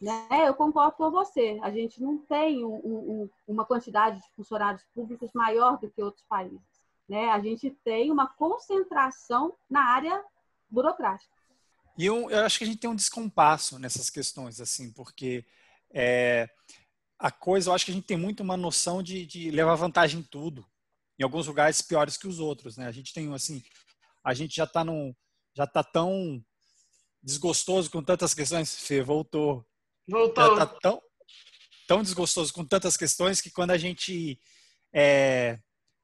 Né? 0.00 0.48
Eu 0.48 0.54
concordo 0.54 0.96
com 0.96 1.10
você. 1.10 1.58
A 1.62 1.70
gente 1.70 2.00
não 2.00 2.18
tem 2.18 2.64
um, 2.64 2.74
um, 2.74 3.30
uma 3.46 3.66
quantidade 3.66 4.20
de 4.20 4.34
funcionários 4.34 4.82
públicos 4.94 5.30
maior 5.34 5.78
do 5.78 5.90
que 5.90 6.02
outros 6.02 6.24
países. 6.26 6.60
Né? 7.08 7.28
A 7.28 7.38
gente 7.40 7.70
tem 7.84 8.10
uma 8.10 8.26
concentração 8.26 9.54
na 9.68 9.84
área 9.84 10.24
burocrática. 10.70 11.34
E 11.98 12.06
eu, 12.06 12.30
eu 12.30 12.44
acho 12.44 12.56
que 12.56 12.64
a 12.64 12.66
gente 12.66 12.78
tem 12.78 12.88
um 12.88 12.96
descompasso 12.96 13.78
nessas 13.78 14.08
questões, 14.08 14.60
assim, 14.60 14.90
porque 14.92 15.44
é, 15.92 16.48
a 17.18 17.30
coisa, 17.30 17.68
eu 17.68 17.74
acho 17.74 17.84
que 17.84 17.90
a 17.90 17.94
gente 17.94 18.06
tem 18.06 18.16
muito 18.16 18.42
uma 18.42 18.56
noção 18.56 19.02
de, 19.02 19.26
de 19.26 19.50
levar 19.50 19.74
vantagem 19.74 20.20
em 20.20 20.22
tudo. 20.22 20.66
Em 21.18 21.22
alguns 21.22 21.46
lugares 21.46 21.82
piores 21.82 22.16
que 22.16 22.26
os 22.26 22.38
outros, 22.38 22.78
né? 22.78 22.86
A 22.86 22.92
gente 22.92 23.12
tem, 23.12 23.30
assim, 23.34 23.62
a 24.24 24.32
gente 24.32 24.56
já 24.56 24.64
está 24.64 24.82
num, 24.82 25.14
já 25.54 25.64
está 25.64 25.84
tão 25.84 26.42
desgostoso 27.22 27.90
com 27.90 28.02
tantas 28.02 28.32
questões. 28.32 28.74
Fê, 28.74 29.02
voltou. 29.02 29.66
Voltou. 30.10 30.44
Já 30.44 30.66
tá 30.66 30.78
tão, 30.80 31.02
tão 31.86 32.02
desgostoso 32.02 32.52
com 32.52 32.64
tantas 32.64 32.96
questões 32.96 33.40
que 33.40 33.50
quando 33.50 33.70
a 33.70 33.78
gente 33.78 34.40
é, 34.92 35.58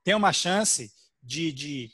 tem 0.05 0.15
uma 0.15 0.33
chance 0.33 0.93
de, 1.21 1.51
de, 1.51 1.91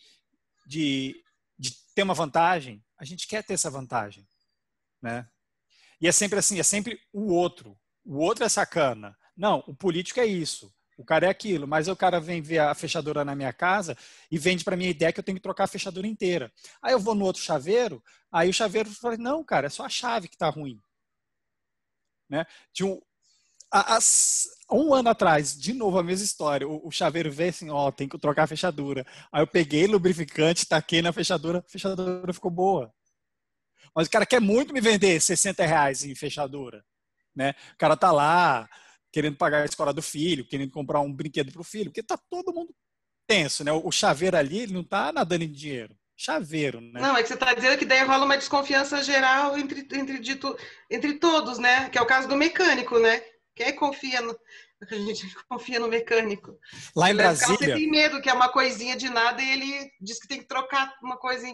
de, 0.67 1.17
de 1.59 1.75
ter 1.95 2.03
uma 2.03 2.13
vantagem, 2.13 2.85
a 2.99 3.05
gente 3.05 3.27
quer 3.27 3.43
ter 3.43 3.55
essa 3.55 3.71
vantagem, 3.71 4.29
né? 5.01 5.27
E 5.99 6.07
é 6.07 6.13
sempre 6.13 6.39
assim, 6.39 6.61
é 6.61 6.63
sempre 6.63 7.01
o 7.13 7.33
outro. 7.33 7.79
O 8.05 8.19
outro 8.19 8.45
é 8.45 8.49
sacana. 8.49 9.17
Não, 9.35 9.65
o 9.67 9.75
político 9.75 10.21
é 10.21 10.27
isso. 10.27 10.71
O 10.99 11.05
cara 11.05 11.27
é 11.27 11.31
aquilo, 11.31 11.67
mas 11.67 11.89
o 11.89 11.97
cara 11.97 12.21
vem 12.21 12.43
ver 12.43 12.59
a 12.59 12.75
fechadura 12.75 13.25
na 13.25 13.35
minha 13.35 13.53
casa 13.53 13.97
e 14.31 14.37
vende 14.37 14.63
para 14.63 14.77
mim 14.77 14.87
a 14.87 14.91
ideia 14.91 15.13
que 15.13 15.19
eu 15.19 15.25
tenho 15.25 15.37
que 15.37 15.43
trocar 15.43 15.65
a 15.65 15.69
fechadura 15.69 16.07
inteira. 16.07 16.53
Aí 16.83 16.93
eu 16.93 17.01
vou 17.01 17.15
no 17.15 17.25
outro 17.25 17.41
chaveiro, 17.41 18.03
aí 18.31 18.51
o 18.51 18.53
chaveiro 18.53 18.91
fala: 18.91 19.17
"Não, 19.17 19.43
cara, 19.43 19.69
é 19.69 19.71
só 19.71 19.85
a 19.87 19.89
chave 19.89 20.29
que 20.29 20.37
tá 20.37 20.51
ruim". 20.51 20.79
Né? 22.33 22.47
De 22.73 22.83
um, 22.83 22.99
a, 23.71 23.97
a, 23.97 23.99
um 24.73 24.95
ano 24.95 25.11
atrás, 25.11 25.55
de 25.55 25.75
novo 25.75 25.99
a 25.99 26.03
mesma 26.03 26.25
história. 26.25 26.67
O, 26.67 26.89
o 26.89 26.91
chaveiro 26.91 27.31
veio 27.31 27.51
assim, 27.51 27.69
ó, 27.69 27.91
tem 27.91 28.09
que 28.09 28.19
trocar 28.19 28.45
a 28.45 28.47
fechadura. 28.47 29.07
Aí 29.31 29.43
eu 29.43 29.47
peguei 29.47 29.87
lubrificante, 29.87 30.67
taquei 30.67 31.03
na 31.03 31.13
fechadura, 31.13 31.59
a 31.59 31.71
fechadura 31.71 32.33
ficou 32.33 32.51
boa. 32.51 32.91
Mas 33.95 34.07
o 34.07 34.11
cara 34.11 34.25
quer 34.25 34.41
muito 34.41 34.73
me 34.73 34.81
vender 34.81 35.21
60 35.21 35.67
reais 35.67 36.05
em 36.05 36.15
fechadura. 36.15 36.83
Né? 37.37 37.51
O 37.75 37.77
cara 37.77 37.99
tá 37.99 38.11
lá, 38.11 38.67
querendo 39.13 39.37
pagar 39.37 39.61
a 39.61 39.67
escola 39.67 39.93
do 39.93 40.01
filho, 40.01 40.49
querendo 40.49 40.71
comprar 40.71 41.01
um 41.01 41.13
brinquedo 41.13 41.53
para 41.53 41.61
o 41.61 41.65
filho, 41.65 41.91
porque 41.91 42.03
tá 42.03 42.19
todo 42.31 42.55
mundo 42.55 42.75
tenso, 43.27 43.63
né? 43.63 43.73
O 43.73 43.93
chaveiro 43.93 44.39
ali, 44.39 44.61
ele 44.61 44.73
não 44.73 44.85
tá 44.85 45.13
nadando 45.13 45.45
em 45.45 45.53
dinheiro. 45.53 45.95
Chaveiro, 46.23 46.81
né? 46.81 47.01
Não, 47.01 47.17
é 47.17 47.23
que 47.23 47.27
você 47.27 47.35
está 47.35 47.53
dizendo 47.53 47.77
que 47.77 47.85
daí 47.85 48.05
rola 48.05 48.25
uma 48.25 48.37
desconfiança 48.37 49.03
geral 49.03 49.59
entre, 49.59 49.81
entre, 49.81 50.21
dito, 50.21 50.57
entre 50.89 51.15
todos, 51.15 51.59
né? 51.59 51.89
Que 51.89 51.99
é 51.99 52.01
o 52.01 52.07
caso 52.07 52.29
do 52.29 52.37
mecânico, 52.37 52.97
né? 53.01 53.21
Quem 53.57 53.75
confia 53.75 54.21
no, 54.21 54.39
a 54.89 54.95
gente 54.95 55.35
confia 55.49 55.81
no 55.81 55.89
mecânico. 55.89 56.57
Lá 56.95 57.11
em 57.11 57.17
Brasília. 57.17 57.57
Você 57.57 57.75
tem 57.75 57.91
medo 57.91 58.23
que 58.23 58.31
é 58.31 58.33
uma 58.33 58.49
coisinha 58.49 58.97
de 58.97 59.11
nada 59.11 59.43
e 59.43 59.51
ele 59.51 59.91
diz 60.01 60.21
que 60.21 60.29
tem 60.29 60.39
que 60.39 60.47
trocar 60.47 60.95
uma 61.03 61.17
coisa. 61.17 61.45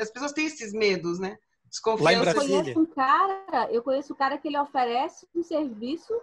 As 0.00 0.10
pessoas 0.12 0.30
têm 0.30 0.46
esses 0.46 0.72
medos, 0.72 1.18
né? 1.18 1.36
Desconfiança. 1.68 2.04
Lá 2.04 2.12
em 2.12 2.20
Brasília. 2.20 2.56
Eu 2.58 2.62
conheço 2.62 2.80
um 2.80 2.86
cara, 2.86 3.72
eu 3.72 3.82
conheço 3.82 4.12
um 4.12 4.16
cara 4.16 4.38
que 4.38 4.46
ele 4.46 4.58
oferece 4.58 5.26
um 5.34 5.42
serviço 5.42 6.14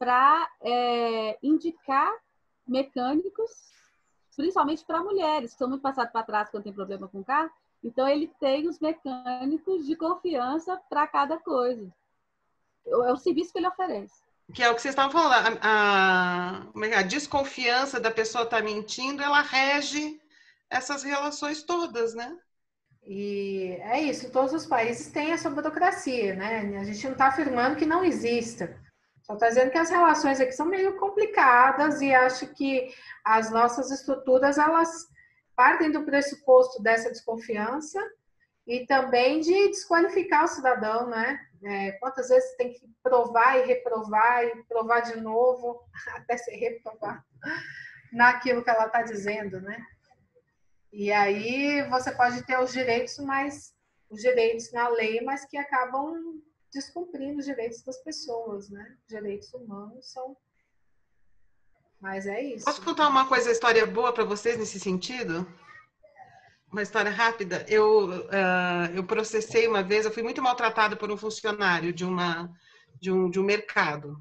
para 0.00 0.50
é, 0.62 1.38
indicar 1.44 2.12
mecânicos, 2.66 3.50
principalmente 4.34 4.84
para 4.84 5.02
mulheres, 5.02 5.52
que 5.52 5.58
são 5.58 5.68
muito 5.68 5.82
passadas 5.82 6.12
para 6.12 6.24
trás 6.24 6.50
quando 6.50 6.64
tem 6.64 6.72
problema 6.72 7.08
com 7.08 7.20
o 7.20 7.24
carro. 7.24 7.50
Então, 7.82 8.08
ele 8.08 8.30
tem 8.40 8.68
os 8.68 8.78
mecânicos 8.80 9.86
de 9.86 9.94
confiança 9.94 10.80
para 10.88 11.06
cada 11.06 11.38
coisa. 11.38 11.92
É 12.86 13.12
o 13.12 13.16
serviço 13.16 13.52
que 13.52 13.58
ele 13.58 13.68
oferece. 13.68 14.22
Que 14.52 14.62
é 14.62 14.70
o 14.70 14.74
que 14.74 14.82
vocês 14.82 14.92
estavam 14.92 15.10
falando, 15.10 15.58
a, 15.62 16.62
a, 16.74 16.86
é 16.86 16.94
a 16.96 17.02
desconfiança 17.02 17.98
da 17.98 18.10
pessoa 18.10 18.44
estar 18.44 18.58
tá 18.58 18.62
mentindo, 18.62 19.22
ela 19.22 19.40
rege 19.40 20.20
essas 20.68 21.02
relações 21.02 21.62
todas, 21.62 22.14
né? 22.14 22.36
E 23.06 23.76
é 23.80 24.02
isso, 24.02 24.30
todos 24.30 24.52
os 24.52 24.66
países 24.66 25.10
têm 25.10 25.32
essa 25.32 25.50
burocracia, 25.50 26.34
né? 26.34 26.78
A 26.78 26.84
gente 26.84 27.04
não 27.04 27.12
está 27.12 27.28
afirmando 27.28 27.76
que 27.76 27.86
não 27.86 28.04
exista. 28.04 28.78
Só 29.24 29.34
está 29.34 29.48
dizendo 29.48 29.70
que 29.70 29.78
as 29.78 29.88
relações 29.88 30.38
aqui 30.38 30.52
são 30.52 30.66
meio 30.66 30.96
complicadas 30.98 32.02
e 32.02 32.14
acho 32.14 32.46
que 32.48 32.94
as 33.24 33.50
nossas 33.50 33.90
estruturas 33.90 34.58
elas 34.58 35.08
partem 35.56 35.90
do 35.90 36.04
pressuposto 36.04 36.82
dessa 36.82 37.10
desconfiança 37.10 37.98
e 38.66 38.86
também 38.86 39.40
de 39.40 39.68
desqualificar 39.68 40.44
o 40.44 40.48
cidadão, 40.48 41.08
né? 41.08 41.40
É, 41.62 41.92
quantas 41.92 42.28
vezes 42.28 42.54
tem 42.56 42.74
que 42.74 42.86
provar 43.02 43.58
e 43.58 43.66
reprovar 43.66 44.44
e 44.44 44.62
provar 44.64 45.00
de 45.00 45.18
novo 45.18 45.82
até 46.16 46.36
ser 46.36 46.56
reprovado 46.56 47.24
naquilo 48.12 48.62
que 48.62 48.68
ela 48.68 48.86
está 48.86 49.00
dizendo, 49.00 49.58
né? 49.60 49.82
E 50.92 51.10
aí 51.10 51.82
você 51.88 52.12
pode 52.12 52.44
ter 52.44 52.58
os 52.60 52.72
direitos, 52.72 53.18
mas 53.20 53.74
os 54.10 54.20
direitos 54.20 54.70
na 54.70 54.88
lei, 54.88 55.22
mas 55.22 55.46
que 55.46 55.56
acabam 55.56 56.42
descumprindo 56.74 57.38
os 57.38 57.44
direitos 57.44 57.82
das 57.82 58.02
pessoas, 58.02 58.68
né? 58.68 58.96
Os 59.00 59.06
direitos 59.06 59.54
humanos 59.54 60.10
são. 60.10 60.36
Mas 62.00 62.26
é 62.26 62.42
isso. 62.42 62.64
Posso 62.64 62.82
contar 62.82 63.08
uma 63.08 63.26
coisa, 63.26 63.50
história 63.50 63.86
boa 63.86 64.12
para 64.12 64.24
vocês 64.24 64.58
nesse 64.58 64.78
sentido? 64.78 65.46
Uma 66.70 66.82
história 66.82 67.10
rápida. 67.10 67.64
Eu, 67.68 68.08
uh, 68.08 68.90
eu 68.94 69.04
processei 69.04 69.68
uma 69.68 69.82
vez, 69.82 70.04
eu 70.04 70.12
fui 70.12 70.22
muito 70.22 70.42
maltratada 70.42 70.96
por 70.96 71.10
um 71.10 71.16
funcionário 71.16 71.92
de, 71.92 72.04
uma, 72.04 72.50
de, 73.00 73.10
um, 73.10 73.30
de 73.30 73.38
um 73.38 73.44
mercado. 73.44 74.16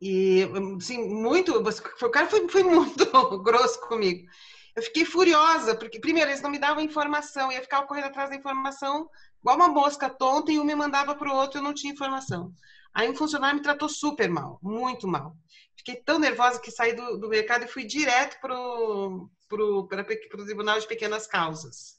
E, 0.00 0.42
assim, 0.76 1.08
muito. 1.08 1.56
O 1.56 2.10
cara 2.10 2.28
foi, 2.28 2.48
foi 2.48 2.64
muito 2.64 3.06
grosso 3.42 3.80
comigo. 3.82 4.28
Eu 4.74 4.82
fiquei 4.82 5.04
furiosa, 5.04 5.76
porque, 5.76 6.00
primeiro, 6.00 6.30
eles 6.30 6.42
não 6.42 6.50
me 6.50 6.58
davam 6.58 6.82
informação, 6.82 7.52
ia 7.52 7.62
ficar 7.62 7.82
correndo 7.82 8.06
atrás 8.06 8.30
da 8.30 8.36
informação 8.36 9.08
igual 9.42 9.56
uma 9.56 9.68
mosca 9.68 10.08
tonta 10.08 10.50
e 10.50 10.58
um 10.58 10.64
me 10.64 10.74
mandava 10.74 11.14
para 11.14 11.30
o 11.30 11.36
outro 11.36 11.58
eu 11.58 11.62
não 11.62 11.74
tinha 11.74 11.92
informação. 11.92 12.52
Aí 12.94 13.08
um 13.10 13.14
funcionário 13.14 13.56
me 13.56 13.62
tratou 13.62 13.88
super 13.88 14.28
mal, 14.28 14.58
muito 14.62 15.08
mal. 15.08 15.36
Fiquei 15.76 15.96
tão 15.96 16.18
nervosa 16.18 16.60
que 16.60 16.70
saí 16.70 16.94
do, 16.94 17.18
do 17.18 17.28
mercado 17.28 17.64
e 17.64 17.68
fui 17.68 17.84
direto 17.84 18.38
para 18.40 18.54
o 18.54 19.28
Tribunal 20.46 20.78
de 20.78 20.86
Pequenas 20.86 21.26
Causas. 21.26 21.96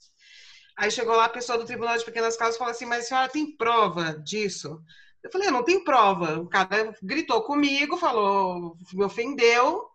Aí 0.77 0.89
chegou 0.89 1.15
lá 1.15 1.25
a 1.25 1.29
pessoa 1.29 1.57
do 1.57 1.65
Tribunal 1.65 1.97
de 1.97 2.05
Pequenas 2.05 2.37
Causas 2.37 2.55
e 2.55 2.59
falou 2.59 2.71
assim, 2.71 2.85
mas 2.85 3.05
a 3.05 3.07
senhora 3.07 3.29
tem 3.29 3.55
prova 3.55 4.19
disso? 4.19 4.81
Eu 5.23 5.31
falei, 5.31 5.49
não 5.49 5.63
tenho 5.63 5.83
prova. 5.83 6.39
O 6.39 6.47
cara 6.47 6.93
gritou 7.01 7.41
comigo, 7.43 7.97
falou, 7.97 8.77
me 8.93 9.03
ofendeu, 9.03 9.87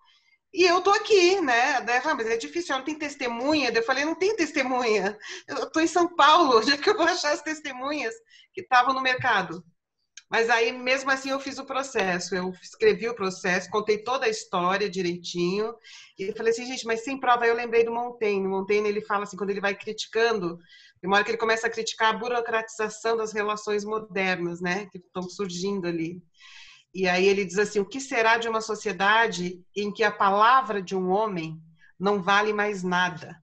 e 0.53 0.65
eu 0.65 0.81
tô 0.81 0.91
aqui, 0.91 1.41
né? 1.41 1.81
Daí 1.83 2.01
mas 2.05 2.27
é 2.27 2.37
difícil, 2.37 2.77
não 2.77 2.85
tem 2.85 2.99
testemunha. 2.99 3.71
Daí 3.71 3.83
eu 3.83 3.87
falei, 3.87 4.05
não 4.05 4.15
tem 4.15 4.35
testemunha. 4.35 5.17
Eu 5.47 5.71
tô 5.71 5.81
em 5.81 5.87
São 5.87 6.15
Paulo, 6.15 6.59
onde 6.59 6.73
é 6.73 6.77
que 6.77 6.89
eu 6.89 6.97
vou 6.97 7.07
achar 7.07 7.33
as 7.33 7.43
testemunhas 7.43 8.15
que 8.53 8.63
estavam 8.63 8.95
no 8.95 9.03
mercado? 9.03 9.63
Mas 10.31 10.51
aí, 10.51 10.73
mesmo 10.73 11.11
assim, 11.11 11.31
eu 11.31 11.41
fiz 11.41 11.59
o 11.59 11.65
processo. 11.65 12.35
Eu 12.35 12.53
escrevi 12.63 13.09
o 13.09 13.15
processo, 13.15 13.71
contei 13.71 13.99
toda 13.99 14.27
a 14.27 14.29
história 14.29 14.89
direitinho. 14.89 15.75
E 16.19 16.33
falei 16.33 16.53
assim, 16.53 16.67
gente, 16.67 16.87
mas 16.87 17.03
sem 17.03 17.19
prova. 17.19 17.45
Aí 17.45 17.51
eu 17.51 17.57
lembrei 17.57 17.85
do 17.85 17.93
Montaigne. 17.93 18.47
O 18.47 18.51
Montaigne, 18.51 18.89
ele 18.89 19.01
fala 19.03 19.23
assim, 19.25 19.37
quando 19.37 19.51
ele 19.51 19.61
vai 19.61 19.75
criticando, 19.75 20.59
de 21.01 21.07
uma 21.07 21.17
hora 21.17 21.25
que 21.25 21.31
ele 21.31 21.39
começa 21.39 21.67
a 21.67 21.71
criticar 21.71 22.15
a 22.15 22.19
burocratização 22.19 23.17
das 23.17 23.33
relações 23.33 23.85
modernas, 23.85 24.61
né? 24.61 24.87
Que 24.93 24.99
estão 24.99 25.23
surgindo 25.23 25.87
ali. 25.87 26.23
E 26.95 27.09
aí 27.09 27.27
ele 27.27 27.45
diz 27.45 27.59
assim: 27.59 27.81
o 27.81 27.89
que 27.89 28.01
será 28.01 28.39
de 28.39 28.49
uma 28.49 28.61
sociedade 28.61 29.61
em 29.77 29.93
que 29.93 30.03
a 30.03 30.11
palavra 30.11 30.83
de 30.83 30.97
um 30.97 31.11
homem 31.11 31.61
não 31.99 32.23
vale 32.23 32.53
mais 32.53 32.83
nada? 32.83 33.37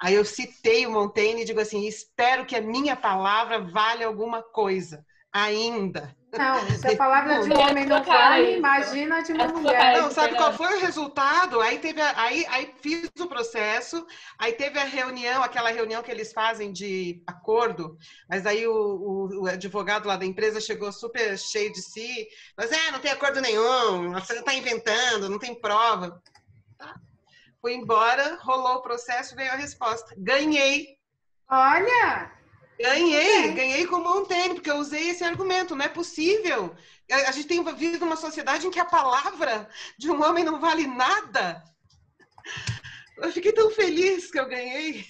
Aí 0.00 0.14
eu 0.14 0.24
citei 0.24 0.86
o 0.86 0.90
Montaigne 0.90 1.42
e 1.42 1.44
digo 1.44 1.60
assim: 1.60 1.86
espero 1.86 2.44
que 2.44 2.56
a 2.56 2.60
minha 2.60 2.96
palavra 2.96 3.60
valha 3.60 4.06
alguma 4.06 4.42
coisa 4.42 5.04
ainda. 5.32 6.14
Não, 6.32 6.66
se 6.78 6.88
a 6.88 6.96
palavra 6.96 7.42
de 7.42 7.50
um 7.50 7.58
homem 7.58 7.86
não 7.86 8.02
vale, 8.02 8.56
imagina 8.56 9.22
de 9.22 9.32
uma 9.32 9.48
mulher. 9.48 10.00
Não, 10.00 10.10
sabe 10.10 10.34
qual 10.36 10.52
foi 10.52 10.76
o 10.76 10.80
resultado? 10.80 11.60
Aí 11.60 11.78
teve, 11.78 12.00
a, 12.00 12.20
aí, 12.20 12.46
aí 12.48 12.74
fiz 12.80 13.10
o 13.20 13.26
processo, 13.26 14.06
aí 14.38 14.52
teve 14.52 14.78
a 14.78 14.84
reunião, 14.84 15.42
aquela 15.42 15.70
reunião 15.70 16.02
que 16.02 16.10
eles 16.10 16.32
fazem 16.32 16.72
de 16.72 17.22
acordo, 17.26 17.96
mas 18.28 18.46
aí 18.46 18.66
o, 18.66 18.72
o, 18.72 19.42
o 19.42 19.46
advogado 19.46 20.06
lá 20.06 20.16
da 20.16 20.26
empresa 20.26 20.60
chegou 20.60 20.92
super 20.92 21.38
cheio 21.38 21.72
de 21.72 21.82
si, 21.82 22.28
mas 22.56 22.72
é, 22.72 22.90
não 22.90 22.98
tem 22.98 23.10
acordo 23.10 23.40
nenhum, 23.40 24.12
você 24.12 24.34
está 24.34 24.54
inventando, 24.54 25.28
não 25.28 25.38
tem 25.38 25.54
prova. 25.54 26.22
Tá. 26.78 26.94
Fui 27.60 27.74
embora, 27.74 28.38
rolou 28.42 28.76
o 28.76 28.82
processo, 28.82 29.36
veio 29.36 29.52
a 29.52 29.56
resposta. 29.56 30.14
Ganhei. 30.18 30.98
Olha! 31.48 32.41
Ganhei, 32.78 33.46
é. 33.46 33.52
ganhei 33.52 33.86
com 33.86 33.98
Montaigne, 33.98 34.54
porque 34.54 34.70
eu 34.70 34.76
usei 34.76 35.10
esse 35.10 35.22
argumento. 35.24 35.76
Não 35.76 35.84
é 35.84 35.88
possível. 35.88 36.74
A 37.10 37.32
gente 37.32 37.48
tem 37.48 37.62
vivido 37.62 38.04
uma 38.04 38.16
sociedade 38.16 38.66
em 38.66 38.70
que 38.70 38.80
a 38.80 38.84
palavra 38.84 39.68
de 39.98 40.10
um 40.10 40.22
homem 40.22 40.44
não 40.44 40.60
vale 40.60 40.86
nada. 40.86 41.62
Eu 43.18 43.30
fiquei 43.32 43.52
tão 43.52 43.70
feliz 43.70 44.30
que 44.30 44.40
eu 44.40 44.48
ganhei. 44.48 45.04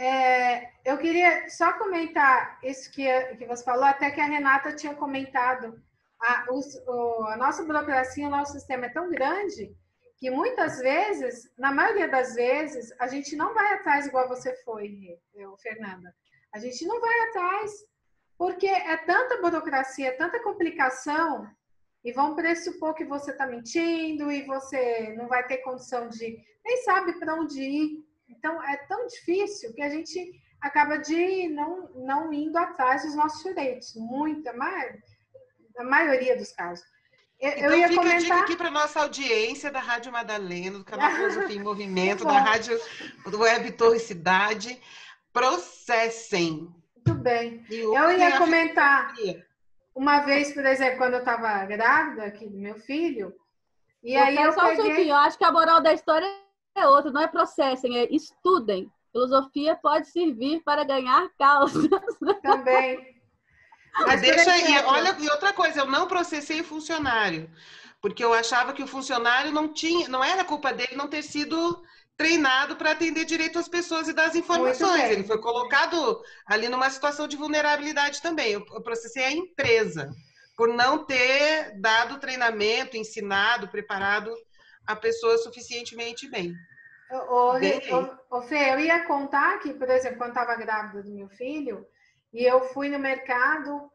É, 0.00 0.70
eu 0.84 0.96
queria 0.96 1.48
só 1.50 1.72
comentar 1.72 2.60
isso 2.62 2.90
que, 2.92 3.04
que 3.34 3.44
você 3.46 3.64
falou, 3.64 3.84
até 3.84 4.12
que 4.12 4.20
a 4.20 4.26
Renata 4.26 4.72
tinha 4.72 4.94
comentado. 4.94 5.82
A, 6.20 6.46
o, 6.50 7.24
a 7.26 7.36
nossa 7.36 7.64
burocracia, 7.64 8.26
o 8.26 8.30
nosso 8.30 8.52
sistema 8.52 8.86
é 8.86 8.90
tão 8.90 9.10
grande 9.10 9.74
que 10.18 10.30
muitas 10.30 10.78
vezes, 10.78 11.50
na 11.56 11.72
maioria 11.72 12.08
das 12.08 12.34
vezes, 12.34 12.92
a 12.98 13.06
gente 13.06 13.36
não 13.36 13.54
vai 13.54 13.74
atrás 13.74 14.06
igual 14.06 14.28
você 14.28 14.54
foi, 14.64 15.18
Fernanda. 15.62 16.14
A 16.54 16.58
gente 16.58 16.86
não 16.86 17.00
vai 17.00 17.20
atrás 17.28 17.72
porque 18.36 18.66
é 18.66 18.96
tanta 18.98 19.40
burocracia, 19.40 20.16
tanta 20.16 20.40
complicação, 20.42 21.48
e 22.04 22.12
vão 22.12 22.34
pressupor 22.34 22.94
que 22.94 23.04
você 23.04 23.32
está 23.32 23.46
mentindo 23.46 24.30
e 24.30 24.42
você 24.44 25.14
não 25.16 25.28
vai 25.28 25.46
ter 25.46 25.58
condição 25.58 26.08
de, 26.08 26.38
nem 26.64 26.76
sabe 26.78 27.18
para 27.18 27.34
onde 27.34 27.60
ir. 27.60 28.04
Então, 28.28 28.62
é 28.62 28.76
tão 28.88 29.06
difícil 29.06 29.74
que 29.74 29.82
a 29.82 29.88
gente 29.88 30.32
acaba 30.60 30.98
de 30.98 31.48
não, 31.48 31.88
não 31.94 32.32
indo 32.32 32.56
atrás 32.56 33.02
dos 33.02 33.14
nossos 33.14 33.42
direitos, 33.42 33.94
muita, 33.96 34.52
a 35.76 35.84
maioria 35.84 36.36
dos 36.36 36.52
casos. 36.52 36.84
Eu, 37.40 37.50
então, 37.50 37.70
eu 37.70 37.78
ia 37.78 37.88
fica 37.88 38.00
comentar... 38.00 38.16
a 38.16 38.20
dica 38.20 38.40
aqui 38.40 38.56
para 38.56 38.70
nossa 38.70 39.00
audiência 39.00 39.70
da 39.70 39.80
Rádio 39.80 40.10
Madalena, 40.10 40.78
do 40.78 40.84
canal 40.84 41.10
Filosofia 41.14 41.56
em 41.56 41.62
Movimento, 41.62 42.24
da 42.24 42.40
Rádio 42.40 42.78
do 43.26 43.40
Web 43.40 43.72
Torre 43.72 43.98
Cidade. 43.98 44.80
Processem. 45.32 46.68
Muito 46.94 47.14
bem. 47.14 47.64
Eu, 47.70 48.10
ia 48.12 48.38
comentar. 48.38 49.14
Uma 49.94 50.20
vez, 50.20 50.52
por 50.52 50.64
exemplo, 50.64 50.98
quando 50.98 51.14
eu 51.14 51.20
estava 51.20 51.64
grávida 51.64 52.24
aqui 52.24 52.48
do 52.48 52.56
meu 52.56 52.76
filho, 52.76 53.34
e 54.02 54.14
eu 54.14 54.22
aí 54.22 54.36
eu 54.36 54.52
só 54.52 54.68
peguei... 54.68 55.10
eu 55.10 55.16
acho 55.16 55.36
que 55.36 55.44
a 55.44 55.52
moral 55.52 55.80
da 55.80 55.92
história 55.92 56.26
é 56.76 56.86
outra, 56.86 57.10
não 57.10 57.22
é 57.22 57.26
processem, 57.26 57.98
é 57.98 58.06
estudem. 58.14 58.90
Filosofia 59.10 59.74
pode 59.76 60.08
servir 60.08 60.62
para 60.62 60.84
ganhar 60.84 61.28
causas. 61.38 61.88
Também. 62.42 63.18
Mas 64.06 64.20
deixa 64.20 64.52
aí, 64.52 64.78
olha, 64.84 65.16
e 65.18 65.28
outra 65.30 65.52
coisa, 65.52 65.80
eu 65.80 65.86
não 65.86 66.06
processei 66.06 66.60
o 66.60 66.64
funcionário, 66.64 67.50
porque 68.00 68.24
eu 68.24 68.32
achava 68.32 68.72
que 68.72 68.82
o 68.82 68.86
funcionário 68.86 69.50
não 69.50 69.72
tinha, 69.72 70.08
não 70.08 70.22
era 70.22 70.44
culpa 70.44 70.72
dele 70.72 70.94
não 70.94 71.08
ter 71.08 71.22
sido 71.22 71.82
treinado 72.18 72.74
para 72.74 72.90
atender 72.90 73.24
direito 73.24 73.60
às 73.60 73.68
pessoas 73.68 74.08
e 74.08 74.12
das 74.12 74.34
informações. 74.34 75.10
Ele 75.10 75.22
foi 75.22 75.40
colocado 75.40 76.20
ali 76.44 76.68
numa 76.68 76.90
situação 76.90 77.28
de 77.28 77.36
vulnerabilidade 77.36 78.20
também. 78.20 78.52
Eu 78.54 78.82
processei 78.82 79.24
a 79.24 79.30
empresa 79.30 80.10
por 80.56 80.68
não 80.68 81.06
ter 81.06 81.80
dado 81.80 82.18
treinamento, 82.18 82.96
ensinado, 82.96 83.68
preparado 83.68 84.34
a 84.84 84.96
pessoa 84.96 85.38
suficientemente 85.38 86.28
bem. 86.28 86.52
Ô, 87.10 87.52
ô, 88.36 88.42
Fê, 88.42 88.72
eu 88.72 88.80
ia 88.80 89.04
contar 89.04 89.60
que, 89.60 89.72
por 89.72 89.88
exemplo, 89.88 90.18
quando 90.18 90.30
estava 90.30 90.56
grávida 90.56 91.04
do 91.04 91.14
meu 91.14 91.28
filho, 91.28 91.86
e 92.32 92.44
eu 92.44 92.60
fui 92.72 92.88
no 92.88 92.98
mercado 92.98 93.88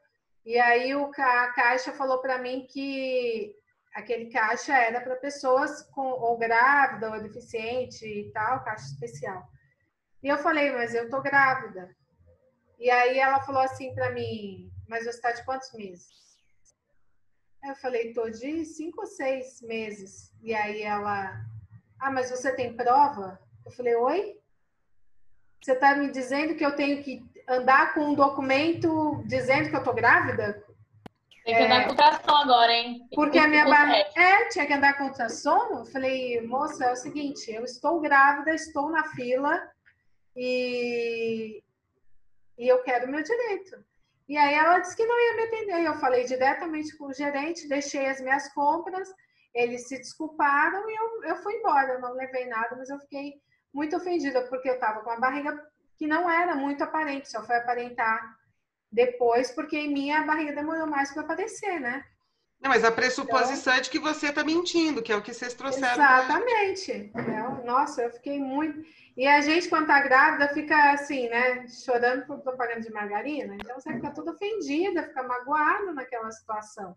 e 0.46 0.58
aí 0.58 0.96
o, 0.96 1.12
a 1.18 1.48
caixa 1.48 1.92
falou 1.92 2.20
para 2.20 2.38
mim 2.38 2.66
que 2.70 3.54
aquele 3.94 4.30
caixa 4.30 4.76
era 4.76 5.00
para 5.02 5.16
pessoas 5.16 5.84
com 5.92 6.02
ou 6.02 6.38
grávida 6.38 7.12
ou 7.12 7.22
deficiente 7.22 8.06
e 8.06 8.32
tal, 8.32 8.64
caixa 8.64 8.86
especial. 8.86 9.48
E 10.22 10.28
eu 10.28 10.38
falei, 10.38 10.72
mas 10.72 10.96
eu 10.96 11.10
tô 11.10 11.22
grávida. 11.22 11.96
E 12.80 12.90
aí 12.90 13.20
ela 13.20 13.42
falou 13.42 13.62
assim 13.62 13.94
para 13.94 14.12
mim, 14.12 14.72
mas 14.88 15.04
você 15.04 15.12
está 15.12 15.32
de 15.32 15.44
quantos 15.46 15.72
meses? 15.74 16.38
Eu 17.64 17.76
falei, 17.76 18.14
tô 18.14 18.30
de 18.30 18.66
cinco 18.66 19.02
ou 19.02 19.08
seis 19.08 19.62
meses. 19.62 20.34
E 20.42 20.54
aí 20.54 20.82
ela, 20.82 21.42
ah, 22.00 22.12
mas 22.12 22.30
você 22.30 22.54
tem 22.54 22.76
prova? 22.76 23.40
Eu 23.66 23.72
falei, 23.72 23.96
oi? 23.96 24.40
Você 25.62 25.74
está 25.74 25.96
me 25.96 26.10
dizendo 26.10 26.56
que 26.56 26.66
eu 26.66 26.76
tenho 26.76 27.02
que 27.02 27.26
andar 27.48 27.94
com 27.94 28.02
um 28.02 28.16
documento 28.16 29.24
dizendo 29.26 29.70
que 29.70 29.76
eu 29.76 29.84
tô 29.84 29.94
grávida? 29.94 30.63
Tem 31.44 31.56
que 31.56 31.62
é, 31.62 31.66
andar 31.66 31.84
com 31.84 31.90
ultrassom 31.90 32.36
agora, 32.36 32.72
hein? 32.72 33.08
Porque 33.14 33.38
a 33.38 33.48
minha 33.48 33.66
barriga. 33.66 34.10
É, 34.16 34.48
tinha 34.48 34.66
que 34.66 34.74
andar 34.74 34.98
com 34.98 35.06
ultrassom. 35.06 35.80
Eu 35.80 35.86
falei, 35.86 36.42
moça, 36.42 36.86
é 36.86 36.92
o 36.94 36.96
seguinte, 36.96 37.52
eu 37.52 37.64
estou 37.66 38.00
grávida, 38.00 38.54
estou 38.54 38.90
na 38.90 39.04
fila 39.10 39.62
e, 40.36 41.62
e 42.58 42.68
eu 42.68 42.82
quero 42.84 43.12
meu 43.12 43.22
direito. 43.22 43.84
E 44.28 44.38
aí 44.38 44.54
ela 44.54 44.80
disse 44.80 44.96
que 44.96 45.06
não 45.06 45.20
ia 45.20 45.36
me 45.36 45.44
atender. 45.44 45.86
Eu 45.86 45.96
falei 45.96 46.24
diretamente 46.24 46.96
com 46.98 47.08
o 47.08 47.14
gerente, 47.14 47.68
deixei 47.68 48.08
as 48.08 48.22
minhas 48.22 48.48
compras, 48.54 49.14
eles 49.54 49.88
se 49.90 49.98
desculparam 49.98 50.90
e 50.90 50.96
eu, 50.96 51.24
eu 51.26 51.36
fui 51.44 51.56
embora. 51.56 51.94
Eu 51.94 52.02
não 52.02 52.14
levei 52.14 52.46
nada, 52.46 52.74
mas 52.78 52.90
eu 52.90 53.00
fiquei 53.00 53.34
muito 53.74 53.98
ofendida, 53.98 54.44
porque 54.48 54.70
eu 54.70 54.76
estava 54.76 55.02
com 55.02 55.10
a 55.10 55.20
barriga 55.20 55.62
que 55.98 56.08
não 56.08 56.30
era 56.30 56.56
muito 56.56 56.84
aparente, 56.84 57.30
só 57.30 57.44
foi 57.44 57.58
aparentar 57.58 58.38
depois, 58.94 59.52
porque 59.52 59.76
em 59.76 59.92
mim 59.92 60.12
a 60.12 60.24
barriga 60.24 60.54
demorou 60.54 60.86
mais 60.86 61.12
para 61.12 61.24
aparecer, 61.24 61.80
né? 61.80 62.06
Não, 62.62 62.70
mas 62.70 62.86
a 62.86 62.92
pressuposição 62.92 63.74
então, 63.74 63.74
é 63.74 63.82
de 63.82 63.90
que 63.90 64.00
você 64.00 64.28
está 64.28 64.42
mentindo, 64.42 65.02
que 65.02 65.12
é 65.12 65.18
o 65.18 65.22
que 65.22 65.34
vocês 65.34 65.54
trouxeram. 65.54 65.92
Exatamente. 65.92 67.12
Pra... 67.12 67.50
Nossa, 67.66 68.04
eu 68.04 68.12
fiquei 68.12 68.40
muito. 68.40 68.86
E 69.18 69.28
a 69.28 69.42
gente, 69.42 69.68
quando 69.68 69.88
tá 69.88 70.00
grávida, 70.00 70.48
fica 70.54 70.94
assim, 70.94 71.28
né? 71.28 71.68
Chorando 71.68 72.26
por 72.26 72.40
propaganda 72.40 72.80
de 72.80 72.94
margarina. 72.94 73.56
Então 73.56 73.78
você 73.78 73.92
fica 73.94 74.12
toda 74.12 74.32
ofendida, 74.32 75.04
fica 75.04 75.24
magoada 75.24 75.92
naquela 75.92 76.32
situação. 76.32 76.96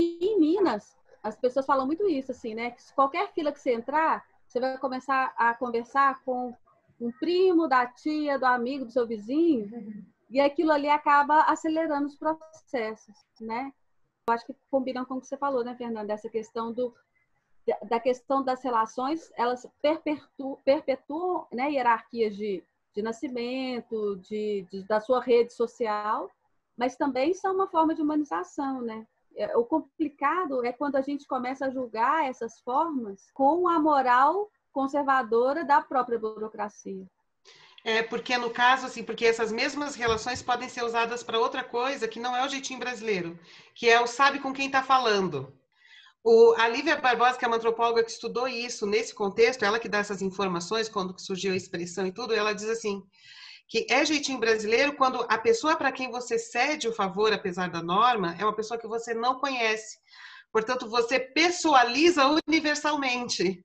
E 0.00 0.24
em 0.24 0.38
Minas, 0.38 0.96
as 1.22 1.36
pessoas 1.36 1.66
falam 1.66 1.86
muito 1.86 2.08
isso, 2.08 2.30
assim, 2.30 2.54
né? 2.54 2.70
Que 2.70 2.94
qualquer 2.94 3.32
fila 3.32 3.50
que 3.50 3.58
você 3.58 3.72
entrar, 3.72 4.24
você 4.46 4.60
vai 4.60 4.78
começar 4.78 5.34
a 5.36 5.54
conversar 5.54 6.22
com 6.24 6.54
um 7.00 7.10
primo 7.10 7.66
da 7.66 7.84
tia, 7.84 8.38
do 8.38 8.46
amigo, 8.46 8.84
do 8.84 8.92
seu 8.92 9.08
vizinho, 9.08 9.68
e 10.30 10.40
aquilo 10.40 10.70
ali 10.70 10.88
acaba 10.88 11.42
acelerando 11.42 12.06
os 12.06 12.16
processos, 12.16 13.16
né? 13.40 13.72
Eu 14.28 14.34
acho 14.34 14.46
que 14.46 14.54
combinam 14.70 15.04
com 15.04 15.14
o 15.14 15.20
que 15.20 15.26
você 15.26 15.36
falou, 15.36 15.64
né, 15.64 15.74
Fernanda? 15.74 16.12
Essa 16.12 16.28
questão 16.28 16.72
do 16.72 16.94
da 17.84 18.00
questão 18.00 18.42
das 18.42 18.62
relações, 18.62 19.30
elas 19.36 19.66
perpetuam, 19.82 20.56
perpetuam 20.64 21.46
né, 21.52 21.70
hierarquias 21.70 22.34
de, 22.34 22.64
de 22.94 23.02
nascimento, 23.02 24.16
de, 24.16 24.66
de, 24.70 24.82
da 24.84 24.98
sua 24.98 25.20
rede 25.20 25.52
social, 25.52 26.28
mas 26.76 26.96
também 26.96 27.34
são 27.34 27.54
uma 27.54 27.68
forma 27.68 27.94
de 27.94 28.02
humanização, 28.02 28.80
né? 28.80 29.06
É, 29.36 29.56
o 29.56 29.64
complicado 29.64 30.64
é 30.64 30.72
quando 30.72 30.96
a 30.96 31.00
gente 31.00 31.26
começa 31.26 31.66
a 31.66 31.70
julgar 31.70 32.28
essas 32.28 32.58
formas 32.60 33.30
com 33.32 33.68
a 33.68 33.78
moral 33.78 34.50
conservadora 34.72 35.64
da 35.64 35.80
própria 35.80 36.18
burocracia. 36.18 37.06
É, 37.84 38.02
porque 38.02 38.36
no 38.36 38.50
caso, 38.50 38.86
assim, 38.86 39.02
porque 39.02 39.24
essas 39.24 39.50
mesmas 39.50 39.94
relações 39.94 40.42
podem 40.42 40.68
ser 40.68 40.84
usadas 40.84 41.22
para 41.22 41.38
outra 41.38 41.64
coisa 41.64 42.06
que 42.06 42.20
não 42.20 42.36
é 42.36 42.44
o 42.44 42.48
jeitinho 42.48 42.78
brasileiro, 42.78 43.38
que 43.74 43.88
é 43.88 44.00
o 44.00 44.06
sabe 44.06 44.38
com 44.38 44.52
quem 44.52 44.66
está 44.66 44.82
falando. 44.82 45.52
O, 46.22 46.54
a 46.58 46.68
Lívia 46.68 46.96
Barbosa, 46.96 47.38
que 47.38 47.44
é 47.44 47.48
uma 47.48 47.56
antropóloga 47.56 48.04
que 48.04 48.10
estudou 48.10 48.46
isso 48.46 48.86
nesse 48.86 49.14
contexto, 49.14 49.64
ela 49.64 49.78
que 49.78 49.88
dá 49.88 49.98
essas 49.98 50.20
informações 50.20 50.88
quando 50.88 51.18
surgiu 51.18 51.52
a 51.52 51.56
expressão 51.56 52.06
e 52.06 52.12
tudo, 52.12 52.34
ela 52.34 52.52
diz 52.52 52.68
assim, 52.68 53.02
que 53.66 53.86
é 53.88 54.04
jeitinho 54.04 54.38
brasileiro 54.38 54.94
quando 54.96 55.24
a 55.30 55.38
pessoa 55.38 55.76
para 55.76 55.92
quem 55.92 56.10
você 56.10 56.38
cede 56.38 56.86
o 56.88 56.92
favor, 56.92 57.32
apesar 57.32 57.70
da 57.70 57.82
norma, 57.82 58.36
é 58.38 58.44
uma 58.44 58.54
pessoa 58.54 58.78
que 58.78 58.86
você 58.86 59.14
não 59.14 59.38
conhece. 59.38 59.96
Portanto, 60.52 60.90
você 60.90 61.18
pessoaliza 61.18 62.24
universalmente. 62.46 63.64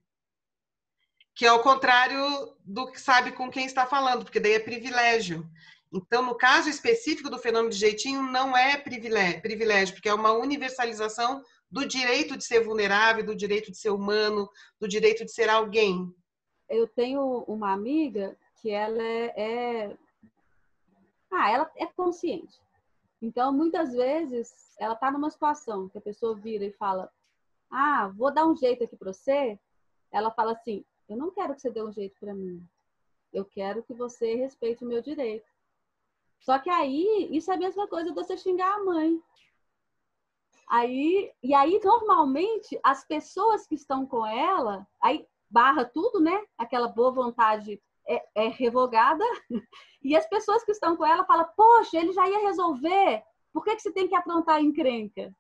Que 1.36 1.46
é 1.46 1.52
o 1.52 1.62
contrário 1.62 2.56
do 2.64 2.90
que 2.92 3.00
sabe 3.00 3.34
com 3.34 3.52
quem 3.52 3.66
está 3.66 3.86
falando, 3.86 4.24
porque 4.24 4.40
daí 4.40 4.54
é 4.54 4.60
privilégio. 4.60 5.46
Então, 5.94 6.24
no 6.24 6.36
caso 6.36 6.70
específico 6.70 7.30
do 7.30 7.38
fenômeno 7.38 7.70
de 7.70 7.78
jeitinho, 7.78 8.22
não 8.24 8.56
é 8.56 8.78
privilégio, 8.78 9.94
porque 9.94 10.10
é 10.10 10.14
uma 10.14 10.32
universalização 10.32 11.44
do 11.70 11.86
direito 11.86 12.38
de 12.38 12.44
ser 12.44 12.62
vulnerável, 12.62 13.26
do 13.26 13.36
direito 13.36 13.72
de 13.72 13.78
ser 13.78 13.90
humano, 13.90 14.50
do 14.80 14.88
direito 14.88 15.26
de 15.26 15.32
ser 15.32 15.50
alguém. 15.50 16.14
Eu 16.70 16.88
tenho 16.88 17.44
uma 17.48 17.74
amiga 17.74 18.36
que 18.62 18.70
ela 18.72 19.02
é, 19.02 19.34
é, 19.38 19.98
ah, 21.32 21.52
ela 21.52 21.72
é 21.76 21.86
consciente. 21.86 22.60
Então, 23.22 23.52
muitas 23.54 23.94
vezes, 23.94 24.76
ela 24.80 24.94
está 24.94 25.12
numa 25.12 25.30
situação 25.30 25.90
que 25.90 25.98
a 25.98 26.02
pessoa 26.02 26.36
vira 26.36 26.66
e 26.66 26.72
fala: 26.72 27.12
Ah, 27.72 28.12
vou 28.16 28.34
dar 28.34 28.46
um 28.46 28.56
jeito 28.56 28.84
aqui 28.84 28.96
para 28.96 29.14
você. 29.14 29.60
Ela 30.12 30.32
fala 30.32 30.54
assim: 30.54 30.84
Eu 31.08 31.18
não 31.18 31.32
quero 31.32 31.56
que 31.56 31.62
você 31.62 31.70
dê 31.70 31.84
um 31.84 31.92
jeito 31.92 32.20
para 32.20 32.34
mim. 32.34 32.66
Eu 33.32 33.46
quero 33.46 33.84
que 33.84 33.94
você 33.94 34.36
respeite 34.36 34.84
o 34.84 34.88
meu 34.88 35.02
direito. 35.02 35.50
Só 36.40 36.60
que 36.60 36.70
aí, 36.70 37.30
isso 37.32 37.52
é 37.52 37.56
a 37.56 37.60
mesma 37.60 37.88
coisa 37.88 38.10
de 38.10 38.16
você 38.16 38.38
xingar 38.38 38.74
a 38.76 38.84
mãe. 38.84 39.22
Aí, 40.68 41.32
e 41.44 41.54
aí, 41.54 41.80
normalmente, 41.84 42.80
as 42.84 43.06
pessoas 43.06 43.68
que 43.68 43.76
estão 43.76 44.06
com 44.06 44.26
ela, 44.26 44.88
aí 45.02 45.28
barra 45.50 45.86
tudo, 45.86 46.20
né? 46.20 46.46
Aquela 46.58 46.88
boa 46.88 47.12
vontade 47.12 47.82
é, 48.08 48.24
é 48.36 48.48
revogada 48.48 49.24
e 50.02 50.16
as 50.16 50.28
pessoas 50.28 50.64
que 50.64 50.72
estão 50.72 50.96
com 50.96 51.06
ela 51.06 51.26
falam, 51.26 51.48
poxa, 51.56 51.98
ele 51.98 52.14
já 52.14 52.28
ia 52.28 52.40
resolver, 52.40 53.24
por 53.54 53.64
que, 53.64 53.76
que 53.76 53.82
você 53.82 53.92
tem 53.92 54.08
que 54.08 54.16
aprontar 54.16 54.56
a 54.56 54.62
encrenca? 54.62 55.34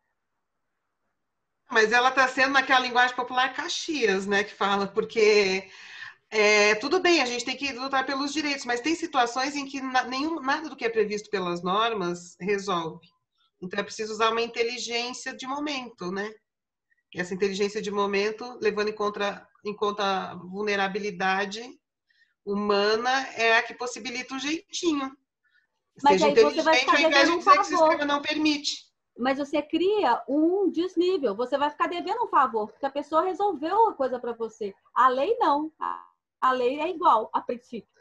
Mas 1.69 1.91
ela 1.91 2.09
está 2.09 2.27
sendo 2.27 2.53
naquela 2.53 2.79
linguagem 2.79 3.15
popular 3.15 3.53
Caxias, 3.53 4.27
né, 4.27 4.43
que 4.43 4.53
fala, 4.53 4.87
porque 4.87 5.67
é, 6.29 6.75
tudo 6.75 6.99
bem, 6.99 7.21
a 7.21 7.25
gente 7.25 7.45
tem 7.45 7.55
que 7.55 7.71
lutar 7.73 8.05
pelos 8.05 8.33
direitos, 8.33 8.65
mas 8.65 8.81
tem 8.81 8.95
situações 8.95 9.55
em 9.55 9.65
que 9.65 9.81
na, 9.81 10.03
nenhum, 10.03 10.39
nada 10.41 10.69
do 10.69 10.75
que 10.75 10.85
é 10.85 10.89
previsto 10.89 11.29
pelas 11.29 11.63
normas 11.63 12.35
resolve. 12.39 13.07
Então 13.61 13.79
é 13.79 13.83
preciso 13.83 14.13
usar 14.13 14.31
uma 14.31 14.41
inteligência 14.41 15.35
de 15.35 15.47
momento, 15.47 16.11
né? 16.11 16.31
E 17.13 17.21
essa 17.21 17.33
inteligência 17.33 17.81
de 17.81 17.89
momento, 17.89 18.59
levando 18.61 18.89
em 18.89 18.93
conta, 18.93 19.47
em 19.63 19.73
conta 19.73 20.03
a 20.03 20.35
vulnerabilidade 20.35 21.63
humana, 22.43 23.27
é 23.35 23.57
a 23.57 23.63
que 23.63 23.73
possibilita 23.73 24.35
o 24.35 24.39
jeitinho. 24.39 25.11
Mas 26.03 26.19
Seja 26.19 26.27
aí 26.27 26.35
você 26.35 26.61
vai 26.61 26.75
ficar 26.75 26.97
devendo 26.97 27.37
um 27.37 27.41
favor. 27.41 27.97
Que 27.97 28.05
não 28.05 28.21
permite. 28.21 28.84
Mas 29.17 29.37
você 29.37 29.61
cria 29.61 30.21
um 30.27 30.69
desnível. 30.69 31.35
Você 31.35 31.57
vai 31.57 31.69
ficar 31.69 31.87
devendo 31.87 32.23
um 32.23 32.27
favor, 32.27 32.67
porque 32.67 32.85
a 32.85 32.91
pessoa 32.91 33.23
resolveu 33.23 33.89
a 33.89 33.93
coisa 33.93 34.19
para 34.19 34.33
você. 34.33 34.73
A 34.93 35.07
lei 35.07 35.35
não. 35.39 35.71
A 36.41 36.51
lei 36.51 36.79
é 36.79 36.89
igual 36.89 37.29
a 37.33 37.41
princípio. 37.41 37.95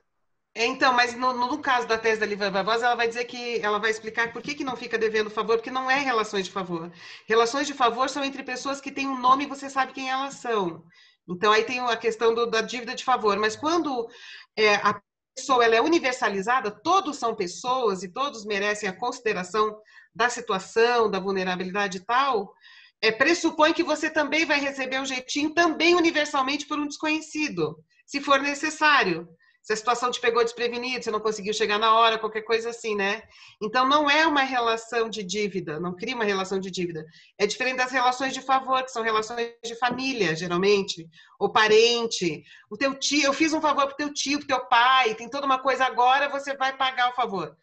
Então, 0.57 0.93
mas 0.93 1.15
no, 1.15 1.33
no, 1.33 1.59
caso 1.59 1.87
da 1.89 1.99
tese 1.99 2.21
da 2.21 2.27
Lívia 2.27 2.49
Barbosa, 2.49 2.87
ela 2.87 2.95
vai 2.95 3.09
dizer 3.09 3.25
que 3.25 3.59
ela 3.61 3.81
vai 3.81 3.91
explicar 3.91 4.33
por 4.33 4.41
que, 4.41 4.55
que 4.55 4.63
não 4.63 4.77
fica 4.77 4.97
devendo 4.97 5.29
favor, 5.29 5.57
porque 5.57 5.71
não 5.71 5.91
é 5.91 5.99
relações 5.99 6.45
de 6.45 6.53
favor. 6.53 6.93
Relações 7.27 7.67
de 7.67 7.75
favor 7.75 8.09
são 8.09 8.23
entre 8.23 8.43
pessoas 8.45 8.81
que 8.81 8.93
têm 8.93 9.09
um 9.09 9.19
nome 9.19 9.45
e 9.45 9.49
você 9.49 9.69
sabe 9.69 9.93
quem 9.93 10.09
elas 10.09 10.35
são. 10.35 10.85
Então, 11.29 11.53
aí 11.53 11.65
tem 11.65 11.81
a 11.81 11.97
questão 11.97 12.33
do, 12.33 12.47
da 12.47 12.61
dívida 12.61 12.95
de 12.95 13.03
favor. 13.03 13.37
Mas 13.37 13.57
quando 13.57 14.09
é, 14.57 14.77
a 14.77 15.01
pessoa 15.35 15.65
ela 15.65 15.75
é 15.75 15.81
universalizada, 15.81 16.71
todos 16.71 17.17
são 17.17 17.35
pessoas 17.35 18.03
e 18.03 18.09
todos 18.09 18.45
merecem 18.45 18.89
a 18.89 18.97
consideração 18.97 19.77
da 20.15 20.29
situação, 20.29 21.11
da 21.11 21.19
vulnerabilidade 21.19 21.99
e 21.99 22.01
tal, 22.01 22.55
é, 23.03 23.11
pressupõe 23.11 23.73
que 23.73 23.83
você 23.83 24.09
também 24.09 24.47
vai 24.47 24.61
receber 24.61 25.01
um 25.01 25.05
jeitinho 25.05 25.53
também 25.53 25.95
universalmente 25.95 26.67
por 26.67 26.79
um 26.79 26.87
desconhecido, 26.87 27.77
se 28.07 28.21
for 28.21 28.41
necessário 28.41 29.29
se 29.65 29.73
a 29.73 29.77
situação 29.77 30.11
te 30.11 30.21
pegou 30.21 30.45
desprevenido, 30.45 31.03
você 31.03 31.11
não 31.11 31.21
conseguiu 31.21 31.55
chegar 31.55 31.79
na 31.79 31.99
hora, 31.99 32.19
qualquer 32.19 32.43
coisa 32.43 32.69
assim, 32.69 32.95
né? 32.95 33.23
Então 33.63 33.89
não 33.89 34.11
é 34.11 34.27
uma 34.27 34.43
relação 34.43 35.09
de 35.09 35.23
dívida, 35.23 35.81
não 35.81 35.97
cria 35.97 36.15
uma 36.15 36.23
relação 36.23 36.61
de 36.61 36.71
dívida. 36.71 37.03
É 37.39 37.47
diferente 37.47 37.79
das 37.79 37.91
relações 37.91 38.35
de 38.35 38.43
favor, 38.43 38.83
que 38.83 38.91
são 38.91 39.03
relações 39.03 39.55
de 39.65 39.75
família, 39.77 40.37
geralmente, 40.37 41.09
ou 41.39 41.51
parente. 41.51 42.45
O 42.71 42.77
teu 42.77 42.95
tio, 42.95 43.25
eu 43.25 43.33
fiz 43.33 43.55
um 43.55 43.61
favor 43.61 43.87
pro 43.87 43.97
teu 43.97 44.13
tio, 44.13 44.39
pro 44.39 44.49
teu 44.49 44.67
pai, 44.67 45.15
tem 45.15 45.31
toda 45.31 45.47
uma 45.47 45.59
coisa 45.59 45.87
agora, 45.87 46.29
você 46.29 46.55
vai 46.55 46.77
pagar 46.77 47.11
o 47.11 47.15
favor. 47.15 47.57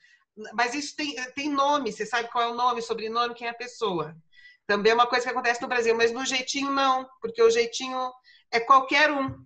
Mas 0.56 0.74
isso 0.74 0.96
tem, 0.96 1.14
tem 1.36 1.52
nome, 1.52 1.92
você 1.92 2.04
sabe 2.04 2.32
qual 2.32 2.44
é 2.44 2.48
o 2.48 2.56
nome, 2.56 2.82
sobrenome, 2.82 3.36
quem 3.36 3.46
é 3.46 3.52
a 3.52 3.54
pessoa. 3.54 4.16
Também 4.66 4.92
é 4.92 4.96
uma 4.96 5.06
coisa 5.06 5.24
que 5.24 5.32
acontece 5.32 5.62
no 5.62 5.68
Brasil, 5.68 5.96
mas 5.96 6.12
no 6.12 6.26
jeitinho 6.26 6.72
não, 6.72 7.08
porque 7.22 7.44
o 7.44 7.52
jeitinho 7.52 8.12
é 8.50 8.60
qualquer 8.60 9.12
um. 9.12 9.46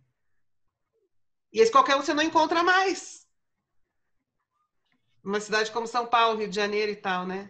E 1.56 1.62
esse 1.62 1.72
qualquer 1.72 1.96
um 1.96 2.02
você 2.02 2.14
não 2.14 2.22
encontra 2.22 2.62
mais. 2.62 3.26
Uma 5.24 5.40
cidade 5.40 5.72
como 5.72 5.88
São 5.88 6.06
Paulo, 6.06 6.38
Rio 6.38 6.50
de 6.50 6.56
Janeiro 6.56 6.92
e 6.92 6.98
tal, 6.98 7.26
né? 7.26 7.50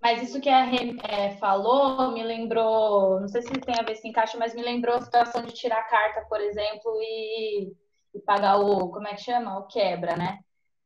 Mas 0.00 0.22
isso 0.22 0.40
que 0.40 0.48
a 0.48 0.64
Rê 0.64 0.96
é, 1.04 1.36
falou 1.36 2.10
me 2.10 2.22
lembrou, 2.22 3.20
não 3.20 3.28
sei 3.28 3.42
se 3.42 3.50
tem 3.50 3.78
a 3.78 3.82
ver 3.82 3.96
se 3.96 4.08
encaixa, 4.08 4.38
mas 4.38 4.54
me 4.54 4.62
lembrou 4.62 4.96
a 4.96 5.02
situação 5.02 5.44
de 5.44 5.52
tirar 5.52 5.82
carta, 5.82 6.22
por 6.22 6.40
exemplo, 6.40 6.98
e, 7.02 7.76
e 8.14 8.20
pagar 8.20 8.56
o, 8.56 8.88
como 8.90 9.06
é 9.06 9.14
que 9.14 9.20
chama? 9.20 9.58
O 9.58 9.66
quebra, 9.66 10.16
né? 10.16 10.38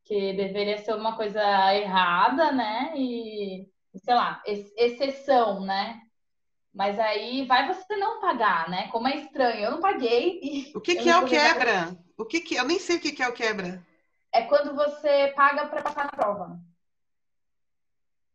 Que 0.04 0.32
deveria 0.32 0.78
ser 0.78 0.94
uma 0.96 1.16
coisa 1.16 1.40
errada, 1.72 2.50
né? 2.50 2.92
E, 2.96 3.68
sei 3.98 4.14
lá, 4.14 4.42
ex 4.44 4.72
exceção, 4.76 5.60
né? 5.60 6.02
Mas 6.76 6.98
aí 7.00 7.46
vai 7.46 7.66
você 7.66 7.96
não 7.96 8.20
pagar, 8.20 8.68
né? 8.68 8.88
Como 8.88 9.08
é 9.08 9.16
estranho, 9.16 9.64
eu 9.64 9.70
não 9.70 9.80
paguei. 9.80 10.38
E 10.42 10.72
o 10.76 10.80
que, 10.80 10.94
que 10.96 11.08
é 11.08 11.16
o 11.16 11.24
quebra? 11.24 11.96
O 12.18 12.24
que, 12.26 12.38
que 12.38 12.54
eu 12.54 12.64
nem 12.66 12.78
sei 12.78 12.96
o 12.96 13.00
que, 13.00 13.12
que 13.12 13.22
é 13.22 13.28
o 13.28 13.32
quebra. 13.32 13.82
É 14.30 14.42
quando 14.42 14.74
você 14.74 15.32
paga 15.34 15.66
para 15.66 15.80
passar 15.80 16.04
na 16.04 16.10
prova. 16.10 16.60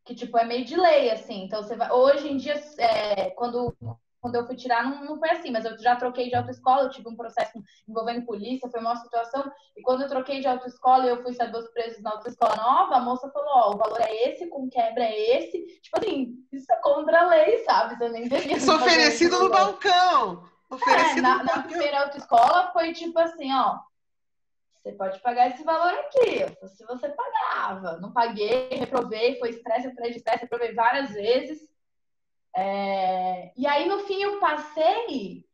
Que 0.03 0.15
tipo 0.15 0.35
é 0.39 0.43
meio 0.43 0.65
de 0.65 0.75
lei, 0.75 1.11
assim. 1.11 1.43
Então 1.43 1.61
você 1.61 1.75
vai. 1.75 1.91
Hoje 1.91 2.29
em 2.29 2.37
dia, 2.37 2.55
é, 2.79 3.29
quando 3.29 3.77
quando 4.21 4.35
eu 4.35 4.45
fui 4.45 4.55
tirar, 4.55 4.83
não, 4.83 5.03
não 5.03 5.17
foi 5.17 5.31
assim, 5.31 5.51
mas 5.51 5.65
eu 5.65 5.77
já 5.79 5.95
troquei 5.95 6.29
de 6.29 6.35
autoescola, 6.35 6.83
eu 6.83 6.89
tive 6.91 7.09
um 7.09 7.15
processo 7.15 7.61
envolvendo 7.89 8.25
polícia, 8.25 8.69
foi 8.69 8.79
uma 8.79 8.95
situação, 8.95 9.51
e 9.75 9.81
quando 9.81 10.03
eu 10.03 10.07
troquei 10.07 10.39
de 10.39 10.47
autoescola 10.47 11.05
e 11.05 11.09
eu 11.09 11.23
fui 11.23 11.33
saber 11.33 11.57
os 11.57 11.67
preços 11.69 12.03
na 12.03 12.11
autoescola 12.11 12.55
nova, 12.55 12.95
a 12.95 13.01
moça 13.01 13.31
falou, 13.31 13.49
ó, 13.49 13.69
oh, 13.69 13.73
o 13.73 13.77
valor 13.77 13.99
é 13.99 14.29
esse, 14.29 14.47
com 14.47 14.69
quebra 14.69 15.03
é 15.03 15.37
esse, 15.37 15.65
tipo 15.81 15.99
assim, 15.99 16.35
isso 16.51 16.71
é 16.71 16.75
contra 16.77 17.21
a 17.21 17.27
lei, 17.27 17.57
sabe? 17.65 17.97
Você 17.97 18.09
nem 18.09 18.27
devia. 18.27 18.57
Isso 18.57 18.73
oferecido 18.73 19.39
no 19.39 19.49
balcão! 19.49 20.43
Oferecido 20.69 21.19
é, 21.19 21.21
na, 21.21 21.37
no 21.39 21.43
na 21.43 21.63
primeira 21.63 22.03
autoescola 22.03 22.71
foi 22.71 22.93
tipo 22.93 23.17
assim, 23.19 23.51
ó, 23.51 23.79
você 24.81 24.91
pode 24.93 25.19
pagar 25.21 25.49
esse 25.49 25.63
valor 25.63 25.93
aqui, 25.93 26.45
se 26.67 26.85
você 26.85 27.09
pagava. 27.09 27.99
Não 27.99 28.11
paguei, 28.11 28.69
reprovei, 28.69 29.37
foi 29.37 29.49
estresse 29.49 29.87
atrás 29.87 30.11
de 30.11 30.17
estresse, 30.17 30.41
reprovei 30.41 30.73
várias 30.73 31.11
vezes. 31.11 31.70
É... 32.55 33.51
E 33.55 33.67
aí, 33.67 33.87
no 33.87 33.99
fim, 33.99 34.21
eu 34.21 34.39
passei. 34.39 35.45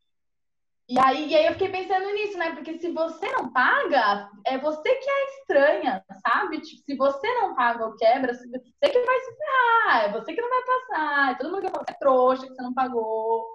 E 0.89 0.97
aí, 0.99 1.27
e 1.27 1.35
aí 1.35 1.45
eu 1.45 1.51
fiquei 1.53 1.67
pensando 1.67 2.13
nisso, 2.13 2.37
né? 2.37 2.55
Porque 2.55 2.79
se 2.79 2.89
você 2.93 3.29
não 3.33 3.51
paga, 3.51 4.29
é 4.45 4.57
você 4.57 4.95
que 4.95 5.09
é 5.09 5.25
estranha, 5.39 6.05
sabe? 6.25 6.61
Tipo, 6.61 6.83
se 6.83 6.95
você 6.95 7.33
não 7.33 7.53
paga 7.55 7.85
ou 7.85 7.95
quebra, 7.97 8.33
você 8.33 8.47
que 8.47 9.05
vai 9.05 9.19
se 9.19 9.35
ferrar, 9.35 10.05
é 10.05 10.11
você 10.13 10.33
que 10.33 10.41
não 10.41 10.49
vai 10.49 10.63
passar, 10.63 11.31
é 11.31 11.35
todo 11.35 11.51
mundo 11.51 11.69
que 11.85 11.91
é 11.91 11.95
trouxa 11.95 12.47
que 12.47 12.53
você 12.53 12.61
não 12.61 12.73
pagou. 12.73 13.45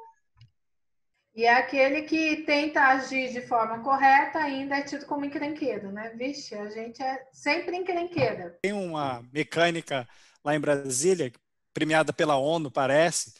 E 1.34 1.46
é 1.46 1.54
aquele 1.54 2.02
que 2.02 2.42
tenta 2.42 2.82
agir 2.82 3.32
de 3.32 3.40
forma 3.40 3.82
correta 3.82 4.38
ainda 4.38 4.76
é 4.76 4.82
tido 4.82 5.06
como 5.06 5.24
encrenquedo, 5.24 5.90
né? 5.90 6.10
Vixe, 6.10 6.54
a 6.54 6.68
gente 6.68 7.02
é 7.02 7.26
sempre 7.32 7.74
encrenqueira. 7.74 8.58
Tem 8.60 8.74
uma 8.74 9.22
mecânica 9.32 10.06
lá 10.44 10.54
em 10.54 10.60
Brasília 10.60 11.32
premiada 11.72 12.12
pela 12.12 12.36
ONU, 12.36 12.70
parece, 12.70 13.34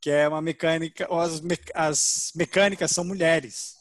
que 0.00 0.10
é 0.10 0.28
uma 0.28 0.42
mecânica, 0.42 1.06
as, 1.10 1.40
me, 1.40 1.58
as 1.74 2.32
mecânicas 2.34 2.90
são 2.90 3.04
mulheres, 3.04 3.76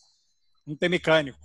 não 0.66 0.76
tem 0.76 0.90
mecânico. 0.90 1.40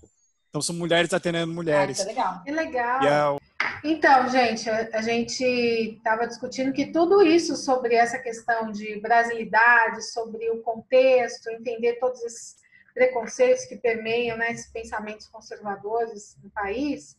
Então 0.49 0.63
são 0.63 0.75
mulheres 0.75 1.13
atendendo 1.13 1.53
mulheres. 1.53 2.01
Ah, 2.01 2.03
é 2.03 2.07
legal. 2.07 2.43
Que 2.45 2.51
legal. 2.51 3.37
É 3.37 3.49
então, 3.85 4.29
gente, 4.29 4.69
a 4.69 5.03
gente 5.03 5.45
estava 5.45 6.27
discutindo 6.27 6.73
que 6.73 6.87
tudo 6.87 7.23
isso 7.23 7.57
sobre 7.57 7.95
essa 7.95 8.19
questão 8.19 8.73
de 8.73 9.01
brasilidade, 9.01 10.03
sobre 10.11 10.51
o 10.51 10.61
contexto, 10.63 11.51
entender 11.51 11.95
todos 11.95 12.23
esses 12.23 12.57
preconceitos 12.95 13.65
que 13.67 13.77
permeiam 13.77 14.37
né, 14.37 14.51
esses 14.51 14.71
pensamentos 14.71 15.29
conservadores 15.29 16.37
no 16.43 16.51
país, 16.51 17.17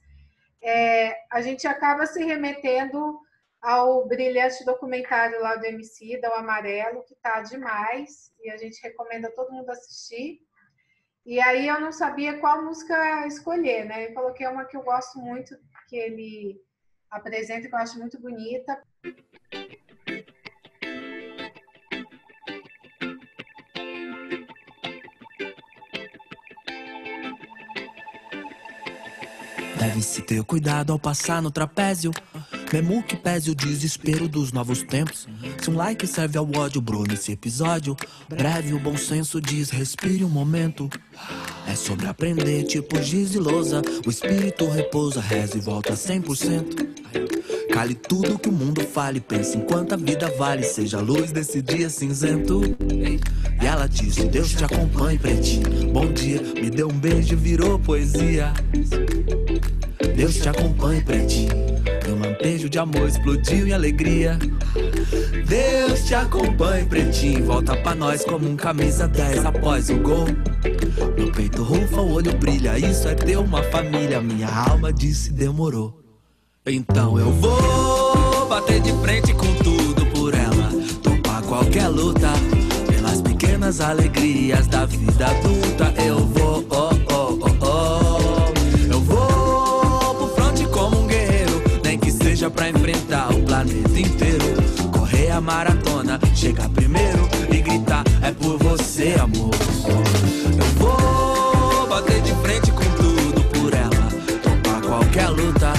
é, 0.62 1.15
a 1.32 1.41
gente 1.41 1.65
acaba 1.65 2.06
se 2.06 2.23
remetendo 2.23 3.19
ao 3.62 4.08
brilhante 4.08 4.63
documentário 4.63 5.41
lá 5.41 5.56
do 5.56 5.65
MC, 5.65 6.19
da 6.22 6.30
O 6.32 6.36
Amarelo, 6.36 7.04
que 7.04 7.15
tá 7.15 7.41
demais, 7.41 8.32
e 8.41 8.50
a 8.50 8.58
gente 8.58 8.82
recomenda 8.82 9.32
todo 9.32 9.52
mundo 9.52 9.69
assistir. 9.69 10.39
E 11.26 11.39
aí 11.41 11.67
eu 11.67 11.80
não 11.80 11.91
sabia 11.91 12.39
qual 12.39 12.63
música 12.63 13.28
escolher, 13.28 13.86
né? 13.86 14.08
Eu 14.08 14.13
coloquei 14.13 14.48
uma 14.48 14.65
que 14.65 14.78
eu 14.78 14.82
gosto 14.82 15.19
muito, 15.19 15.56
que 15.88 15.95
ele 15.95 16.60
apresenta, 17.12 17.67
que 17.67 17.74
eu 17.74 17.80
acho 17.80 18.00
muito 18.00 18.19
bonita. 18.19 18.82
Deve-se 29.78 30.22
ter 30.22 30.43
cuidado 30.45 30.93
ao 30.93 31.00
passar 31.00 31.41
no 31.41 31.52
trapézio. 31.52 32.12
Mesmo 32.71 33.01
que 33.01 33.15
pese 33.15 33.49
o 33.49 33.55
desespero 33.55 34.27
dos 34.27 34.51
novos 34.51 34.84
tempos. 34.84 35.27
Se 35.62 35.69
um 35.69 35.75
like 35.75 36.05
serve 36.05 36.38
ao 36.38 36.47
ódio, 36.55 36.79
bro, 36.79 37.03
nesse 37.03 37.32
episódio. 37.32 37.97
Breve, 38.27 38.73
o 38.73 38.79
bom 38.79 38.95
senso 38.95 39.41
diz: 39.41 39.71
respire 39.71 40.23
um 40.23 40.29
momento. 40.29 40.89
É 41.67 41.75
sobre 41.75 42.08
aprender, 42.08 42.63
tipo 42.63 43.01
giz 43.01 43.34
e 43.34 43.39
lousa. 43.39 43.82
O 44.05 44.10
espírito 44.10 44.69
repousa, 44.69 45.19
reza 45.19 45.58
e 45.58 45.62
volta 45.62 45.93
100%. 45.93 46.89
Cale 47.73 47.95
tudo 47.95 48.38
que 48.38 48.49
o 48.49 48.51
mundo 48.51 48.82
fale, 48.82 49.19
pense 49.19 49.58
enquanto 49.58 49.93
a 49.93 49.97
vida 49.97 50.32
vale. 50.38 50.63
Seja 50.63 50.97
a 50.97 51.01
luz 51.01 51.32
desse 51.32 51.62
dia 51.62 51.89
cinzento. 51.89 52.62
E 53.62 53.65
ela 53.65 53.88
disse: 53.88 54.25
Deus 54.25 54.53
te 54.53 54.63
acompanhe, 54.63 55.17
pretinho. 55.17 55.91
Bom 55.91 56.12
dia, 56.12 56.41
me 56.41 56.69
deu 56.69 56.88
um 56.88 56.99
beijo, 56.99 57.36
virou 57.36 57.79
poesia. 57.79 58.53
Deus 60.15 60.36
te 60.36 60.49
acompanhe, 60.49 61.01
pretinho. 61.01 61.68
Lampejo 62.39 62.69
de 62.69 62.80
amor 62.80 63.10
explodiu 63.10 63.67
em 63.67 63.73
alegria. 63.73 64.39
Deus 65.45 66.06
te 66.06 66.15
acompanhe, 66.15 66.86
pretinho. 66.86 67.43
Volta 67.43 67.75
pra 67.75 67.93
nós 67.93 68.23
como 68.23 68.49
um 68.49 68.56
camisa 68.56 69.10
10 69.10 69.45
após 69.45 69.89
o 69.89 69.97
gol. 69.97 70.25
Meu 71.17 71.30
peito 71.34 71.62
rufa, 71.62 71.99
o 71.99 72.13
olho 72.13 72.34
brilha. 72.38 72.80
Isso 72.80 73.10
é 73.10 73.13
ter 73.13 73.38
uma 73.38 73.62
família. 73.63 74.21
Minha 74.21 74.47
alma 74.47 74.93
disse 74.93 75.34
demorou. 75.34 76.02
Então 76.65 77.19
eu 77.19 77.30
vou 77.34 78.47
bater 78.47 78.80
de 78.80 78.93
frente 79.02 79.34
com 79.34 79.54
tudo 79.56 80.06
por 80.06 80.34
ela. 80.34 80.71
Topar 81.04 81.43
qualquer 81.43 81.89
luta. 81.89 82.30
Pelas 82.88 83.21
pequenas 83.21 83.82
alegrias 83.82 84.65
da 84.67 84.86
vida 84.86 85.28
adulta. 85.28 85.93
Eu 86.02 86.25
vou, 86.25 86.65
pra 92.51 92.69
enfrentar 92.69 93.33
o 93.33 93.41
planeta 93.43 93.99
inteiro. 93.99 94.45
Correr 94.91 95.31
a 95.31 95.41
maratona, 95.41 96.19
chegar 96.35 96.69
primeiro 96.69 97.27
e 97.51 97.62
gritar: 97.62 98.03
É 98.21 98.31
por 98.31 98.57
você, 98.57 99.15
amor. 99.19 99.51
Eu 100.57 100.65
vou 100.77 101.88
bater 101.88 102.21
de 102.21 102.33
frente 102.35 102.71
com 102.71 102.83
tudo 102.97 103.41
por 103.49 103.73
ela, 103.73 104.09
topar 104.43 104.81
qualquer 104.81 105.29
luta. 105.29 105.73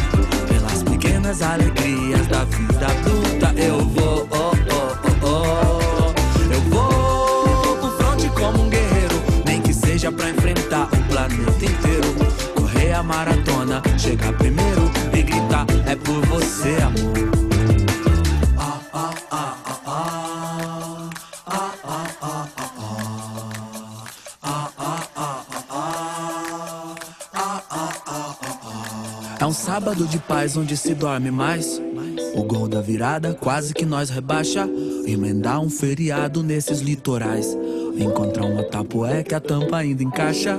Pelas 0.49 0.83
pequenas 0.83 1.43
alegrias 1.43 2.27
da 2.27 2.45
vida 2.45 2.87
adulta, 2.87 3.55
eu 3.61 3.79
vou. 3.87 4.29
Oh, 4.31 4.53
oh, 4.71 5.09
oh, 5.23 5.27
oh. 5.27 6.53
Eu 6.53 6.61
vou 6.63 7.77
pro 7.77 7.91
fronte 7.97 8.29
como 8.31 8.65
um 8.65 8.69
guerreiro, 8.69 9.23
nem 9.47 9.61
que 9.61 9.73
seja 9.73 10.11
pra 10.13 10.31
enfrentar 10.31 10.85
o 10.85 11.13
planeta 11.13 11.65
inteiro. 11.65 12.15
Correr 12.55 12.93
a 12.93 13.03
maratona, 13.03 13.83
chegar 13.99 14.33
primeiro 14.35 14.60
Sábado 30.01 30.13
de 30.13 30.19
paz 30.21 30.57
onde 30.57 30.79
se 30.79 30.95
dorme 30.95 31.31
mais. 31.31 31.79
O 32.35 32.43
gol 32.43 32.67
da 32.67 32.81
virada 32.81 33.37
quase 33.39 33.75
que 33.75 33.85
nós 33.85 34.09
rebaixa. 34.09 34.67
Emendar 35.07 35.61
um 35.61 35.69
feriado 35.69 36.43
nesses 36.43 36.81
litorais. 36.81 37.47
Encontrar 37.99 38.47
uma 38.47 38.63
tapoé 38.63 39.23
que 39.23 39.35
a 39.35 39.41
tampa 39.41 39.77
ainda 39.77 40.03
encaixa. 40.03 40.59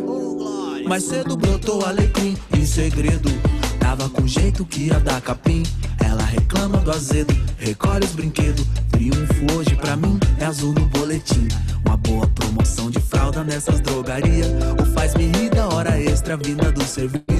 Mais 0.88 1.06
cedo 1.06 1.36
brotou 1.36 1.84
alecrim 1.84 2.38
em 2.56 2.64
segredo. 2.64 3.30
Tava 3.80 4.08
com 4.10 4.28
jeito 4.28 4.64
que 4.64 4.84
ia 4.88 5.00
dar 5.00 5.20
capim. 5.22 5.64
Ela 6.06 6.24
reclama 6.24 6.78
do 6.78 6.92
azedo, 6.92 7.36
recolhe 7.58 8.06
os 8.06 8.12
brinquedos. 8.12 8.68
Triunfo 8.92 9.58
hoje 9.58 9.76
pra 9.76 9.96
mim 9.96 10.20
é 10.40 10.46
azul 10.46 10.72
no 10.74 10.86
boletim. 10.86 11.48
Uma 11.84 11.98
boa 11.98 12.28
promoção 12.28 12.92
de 12.92 13.00
fralda 13.00 13.44
nessas 13.44 13.80
drogarias. 13.80 14.50
O 14.80 14.86
faz-me 14.94 15.32
rir 15.32 15.50
da 15.50 15.68
hora 15.68 16.00
extra 16.00 16.38
vinda 16.38 16.72
do 16.72 16.84
serviço. 16.84 17.31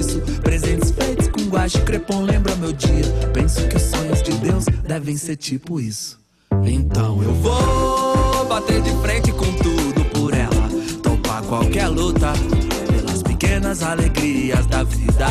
Presentes 0.42 0.90
feitos 0.90 1.28
com 1.28 1.42
guache 1.48 1.80
crepom 1.82 2.22
lembra 2.22 2.54
meu 2.56 2.72
dia. 2.72 3.04
Penso 3.32 3.66
que 3.68 3.76
os 3.76 3.82
sonhos 3.82 4.22
de 4.22 4.32
Deus 4.32 4.64
devem 4.86 5.16
ser 5.16 5.36
tipo 5.36 5.80
isso. 5.80 6.20
Então 6.64 7.22
eu 7.22 7.32
vou 7.34 8.44
bater 8.46 8.82
de 8.82 8.90
frente 9.02 9.32
com 9.32 9.52
tudo 9.56 10.04
por 10.12 10.34
ela. 10.34 10.68
Topar 11.02 11.42
qualquer 11.44 11.88
luta. 11.88 12.32
Pelas 12.88 13.22
pequenas 13.22 13.82
alegrias 13.82 14.66
da 14.66 14.82
vida 14.82 15.26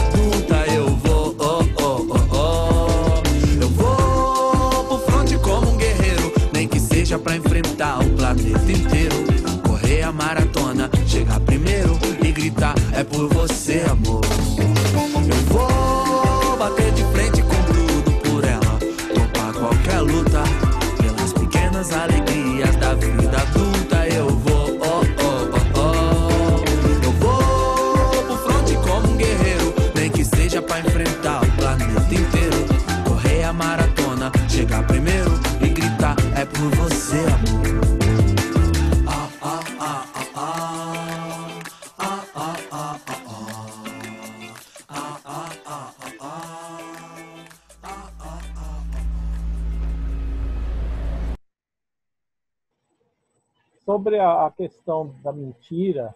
sobre 54.11 54.19
a, 54.19 54.45
a 54.47 54.51
questão 54.51 55.15
da 55.23 55.31
mentira, 55.31 56.13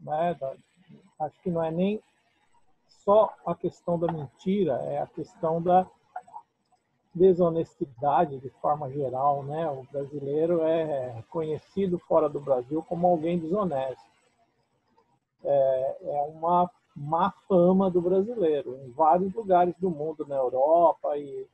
né, 0.00 0.34
da- 0.34 0.54
acho 1.20 1.40
que 1.42 1.50
não 1.50 1.62
é 1.64 1.70
nem 1.70 2.00
só 2.86 3.34
a 3.44 3.54
questão 3.56 3.98
da 3.98 4.10
mentira, 4.12 4.74
é 4.84 5.00
a 5.00 5.06
questão 5.06 5.60
da 5.60 5.84
desonestidade 7.12 8.38
de 8.38 8.50
forma 8.60 8.88
geral, 8.90 9.42
né? 9.42 9.68
O 9.68 9.82
brasileiro 9.90 10.62
é 10.62 11.24
conhecido 11.28 11.98
fora 11.98 12.28
do 12.28 12.38
Brasil 12.38 12.84
como 12.88 13.08
alguém 13.08 13.38
desonesto. 13.38 14.04
É, 15.42 15.96
é 16.02 16.22
uma 16.28 16.70
má 16.94 17.32
fama 17.48 17.90
do 17.90 18.00
brasileiro 18.00 18.78
em 18.84 18.90
vários 18.92 19.32
lugares 19.34 19.74
do 19.78 19.90
mundo, 19.90 20.24
na 20.28 20.36
Europa 20.36 21.16
e, 21.16 21.46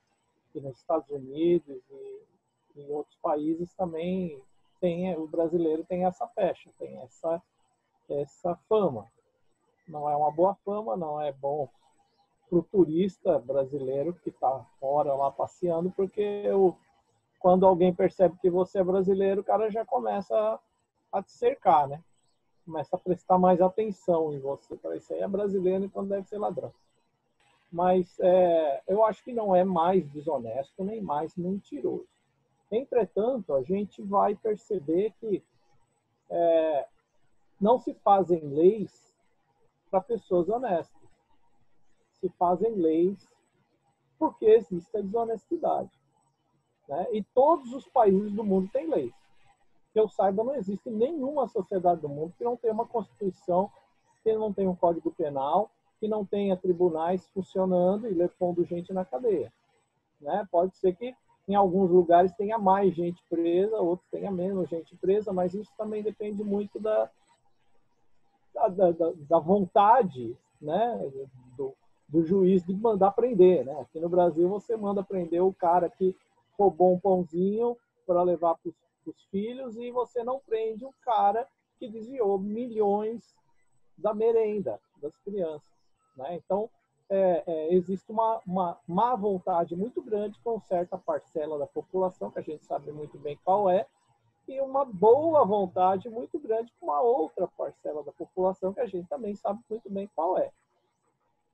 e 0.54 0.60
nos 0.60 0.76
Estados 0.76 1.08
Unidos 1.08 1.80
e 1.90 2.80
em 2.80 2.90
outros 2.90 3.16
países 3.22 3.72
também 3.74 4.42
tem 4.84 5.16
o 5.16 5.26
brasileiro 5.26 5.82
tem 5.82 6.04
essa 6.04 6.26
pecha, 6.26 6.70
tem 6.78 6.98
essa 7.00 7.42
essa 8.10 8.54
fama. 8.68 9.10
Não 9.88 10.10
é 10.10 10.14
uma 10.14 10.30
boa 10.30 10.54
fama, 10.56 10.94
não 10.94 11.18
é 11.18 11.32
bom 11.32 11.70
para 12.50 12.58
o 12.58 12.62
turista 12.62 13.38
brasileiro 13.38 14.12
que 14.12 14.28
está 14.28 14.62
fora 14.78 15.14
lá 15.14 15.30
passeando, 15.30 15.90
porque 15.90 16.50
o, 16.50 16.76
quando 17.40 17.64
alguém 17.64 17.94
percebe 17.94 18.36
que 18.42 18.50
você 18.50 18.80
é 18.80 18.84
brasileiro, 18.84 19.40
o 19.40 19.44
cara 19.44 19.70
já 19.70 19.86
começa 19.86 20.36
a, 20.36 20.60
a 21.10 21.22
te 21.22 21.32
cercar, 21.32 21.88
né? 21.88 22.02
Começa 22.66 22.94
a 22.96 22.98
prestar 22.98 23.38
mais 23.38 23.62
atenção 23.62 24.34
em 24.34 24.38
você. 24.38 24.76
Para 24.76 24.96
isso 24.96 25.14
aí 25.14 25.20
é 25.20 25.28
brasileiro, 25.28 25.84
então 25.84 26.06
deve 26.06 26.28
ser 26.28 26.36
ladrão. 26.36 26.72
Mas 27.72 28.18
é, 28.20 28.82
eu 28.86 29.02
acho 29.02 29.24
que 29.24 29.32
não 29.32 29.56
é 29.56 29.64
mais 29.64 30.06
desonesto 30.10 30.84
nem 30.84 31.00
mais 31.00 31.34
mentiroso. 31.36 32.13
Entretanto, 32.76 33.54
a 33.54 33.62
gente 33.62 34.02
vai 34.02 34.34
perceber 34.34 35.12
que 35.20 35.42
é, 36.30 36.88
não 37.60 37.78
se 37.78 37.94
fazem 37.94 38.40
leis 38.40 39.14
para 39.90 40.00
pessoas 40.00 40.48
honestas. 40.48 41.02
Se 42.20 42.28
fazem 42.30 42.74
leis 42.74 43.28
porque 44.18 44.46
existe 44.46 44.96
a 44.96 45.00
desonestidade. 45.00 45.90
Né? 46.88 47.06
E 47.12 47.22
todos 47.34 47.72
os 47.72 47.86
países 47.88 48.32
do 48.32 48.42
mundo 48.44 48.68
têm 48.72 48.88
leis. 48.88 49.14
Que 49.92 50.00
eu 50.00 50.08
saiba, 50.08 50.42
não 50.42 50.54
existe 50.54 50.90
nenhuma 50.90 51.46
sociedade 51.46 52.00
do 52.00 52.08
mundo 52.08 52.34
que 52.36 52.44
não 52.44 52.56
tenha 52.56 52.72
uma 52.72 52.86
constituição, 52.86 53.70
que 54.22 54.32
não 54.32 54.52
tenha 54.52 54.70
um 54.70 54.74
código 54.74 55.12
penal, 55.12 55.70
que 56.00 56.08
não 56.08 56.24
tenha 56.24 56.56
tribunais 56.56 57.26
funcionando 57.28 58.08
e 58.08 58.28
pondo 58.30 58.64
gente 58.64 58.92
na 58.92 59.04
cadeia. 59.04 59.52
Né? 60.20 60.46
Pode 60.50 60.76
ser 60.76 60.94
que 60.96 61.14
em 61.46 61.54
alguns 61.54 61.90
lugares 61.90 62.32
tenha 62.32 62.58
mais 62.58 62.94
gente 62.94 63.22
presa, 63.28 63.76
outros 63.76 64.08
tenha 64.10 64.30
menos 64.30 64.68
gente 64.68 64.96
presa, 64.96 65.32
mas 65.32 65.54
isso 65.54 65.70
também 65.76 66.02
depende 66.02 66.42
muito 66.42 66.80
da, 66.80 67.10
da, 68.54 68.68
da, 68.68 69.12
da 69.14 69.38
vontade 69.38 70.36
né, 70.60 71.12
do, 71.56 71.74
do 72.08 72.24
juiz 72.24 72.64
de 72.64 72.74
mandar 72.74 73.10
prender. 73.12 73.64
Né? 73.64 73.78
Aqui 73.80 74.00
no 74.00 74.08
Brasil, 74.08 74.48
você 74.48 74.76
manda 74.76 75.02
prender 75.02 75.42
o 75.42 75.52
cara 75.52 75.90
que 75.90 76.16
roubou 76.58 76.94
um 76.94 77.00
pãozinho 77.00 77.76
para 78.06 78.22
levar 78.22 78.54
para 78.56 78.72
os 79.06 79.24
filhos 79.30 79.76
e 79.76 79.90
você 79.90 80.24
não 80.24 80.40
prende 80.40 80.84
o 80.84 80.94
cara 81.02 81.46
que 81.78 81.88
desviou 81.88 82.38
milhões 82.38 83.34
da 83.98 84.14
merenda 84.14 84.80
das 85.00 85.16
crianças. 85.18 85.68
Né? 86.16 86.36
Então, 86.36 86.70
é, 87.10 87.44
é, 87.46 87.74
existe 87.74 88.10
uma, 88.10 88.40
uma 88.46 88.78
má 88.86 89.14
vontade 89.14 89.76
muito 89.76 90.02
grande 90.02 90.38
com 90.40 90.60
certa 90.60 90.96
parcela 90.96 91.58
da 91.58 91.66
população, 91.66 92.30
que 92.30 92.38
a 92.38 92.42
gente 92.42 92.64
sabe 92.64 92.90
muito 92.92 93.18
bem 93.18 93.38
qual 93.44 93.68
é, 93.70 93.86
e 94.46 94.60
uma 94.60 94.84
boa 94.84 95.44
vontade 95.44 96.08
muito 96.08 96.38
grande 96.38 96.72
com 96.78 96.86
uma 96.86 97.00
outra 97.00 97.48
parcela 97.48 98.02
da 98.02 98.12
população, 98.12 98.74
que 98.74 98.80
a 98.80 98.86
gente 98.86 99.08
também 99.08 99.34
sabe 99.34 99.60
muito 99.70 99.88
bem 99.88 100.08
qual 100.14 100.38
é. 100.38 100.52